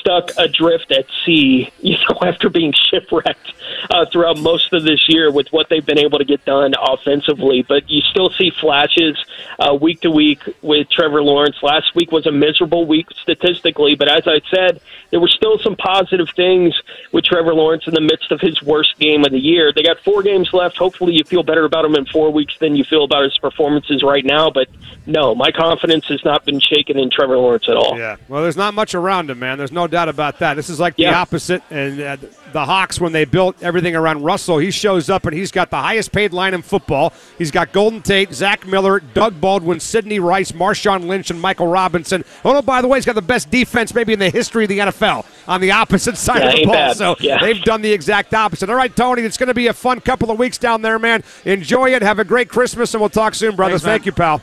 [0.05, 3.53] stuck adrift at sea, you know, after being shipwrecked
[3.89, 7.63] uh, throughout most of this year with what they've been able to get done offensively.
[7.67, 9.17] But you still see flashes
[9.59, 11.57] uh, week to week with Trevor Lawrence.
[11.63, 14.79] Last week was a miserable week statistically, but as I said,
[15.11, 16.79] there were still some positive things
[17.11, 19.71] with Trevor Lawrence in the midst of his worst game of the year.
[19.73, 20.77] They got four games left.
[20.77, 24.03] Hopefully, you feel better about him in four weeks than you feel about his performances
[24.03, 24.49] right now.
[24.49, 24.67] But
[25.05, 27.97] no, my confidence has not been shaken in Trevor Lawrence at all.
[27.97, 28.17] Yeah.
[28.27, 29.57] Well, there's not much around him, man.
[29.57, 30.55] There's no doubt doubt about that.
[30.55, 31.63] This is like the opposite.
[31.69, 32.17] And uh,
[32.51, 35.77] the Hawks, when they built everything around Russell, he shows up and he's got the
[35.77, 37.13] highest paid line in football.
[37.37, 42.25] He's got Golden Tate, Zach Miller, Doug Baldwin, Sidney Rice, Marshawn Lynch, and Michael Robinson.
[42.43, 44.69] Oh, no, by the way, he's got the best defense maybe in the history of
[44.69, 46.73] the NFL on the opposite side Yeah, of the ball.
[46.73, 46.97] bad.
[46.97, 47.39] So Yeah.
[47.39, 48.69] they've done the exact opposite.
[48.69, 51.23] All right, Tony, it's going to be a fun couple of weeks down there, man.
[51.45, 52.01] Enjoy it.
[52.01, 53.81] Have a great Christmas, and we'll talk soon, brothers.
[53.83, 53.91] Thanks.
[53.93, 54.41] Thank you, pal.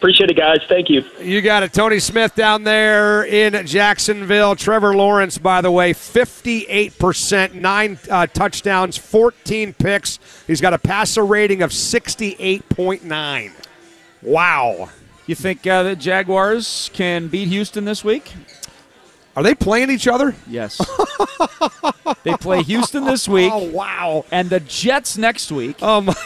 [0.00, 0.60] Appreciate it, guys.
[0.66, 1.04] Thank you.
[1.20, 1.74] You got it.
[1.74, 4.56] Tony Smith down there in Jacksonville.
[4.56, 10.18] Trevor Lawrence, by the way, 58%, nine uh, touchdowns, 14 picks.
[10.46, 13.52] He's got a passer rating of 68.9.
[14.22, 14.88] Wow.
[15.26, 18.32] You think uh, the Jaguars can beat Houston this week?
[19.36, 20.34] Are they playing each other?
[20.46, 20.80] Yes.
[22.24, 23.52] they play Houston this week.
[23.52, 24.24] Oh, wow.
[24.30, 25.76] And the Jets next week.
[25.82, 26.14] Oh, my.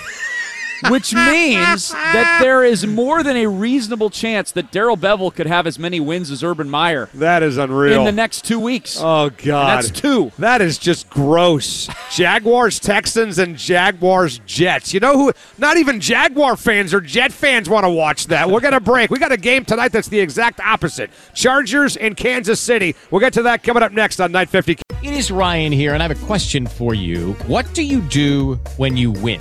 [0.90, 5.66] Which means that there is more than a reasonable chance that Darrell Bevell could have
[5.66, 8.00] as many wins as Urban Meyer That is unreal.
[8.00, 8.98] in the next two weeks.
[9.00, 10.32] Oh God, And that's two.
[10.38, 11.88] That is just gross.
[12.12, 14.92] Jaguars, Texans, and Jaguars, Jets.
[14.92, 15.32] You know who?
[15.58, 18.50] Not even Jaguar fans or Jet fans want to watch that.
[18.50, 19.10] We're gonna break.
[19.10, 21.10] We got a game tonight that's the exact opposite.
[21.34, 22.94] Chargers in Kansas City.
[23.10, 24.82] We'll get to that coming up next on 950.
[25.02, 27.32] It is Ryan here, and I have a question for you.
[27.46, 29.40] What do you do when you win?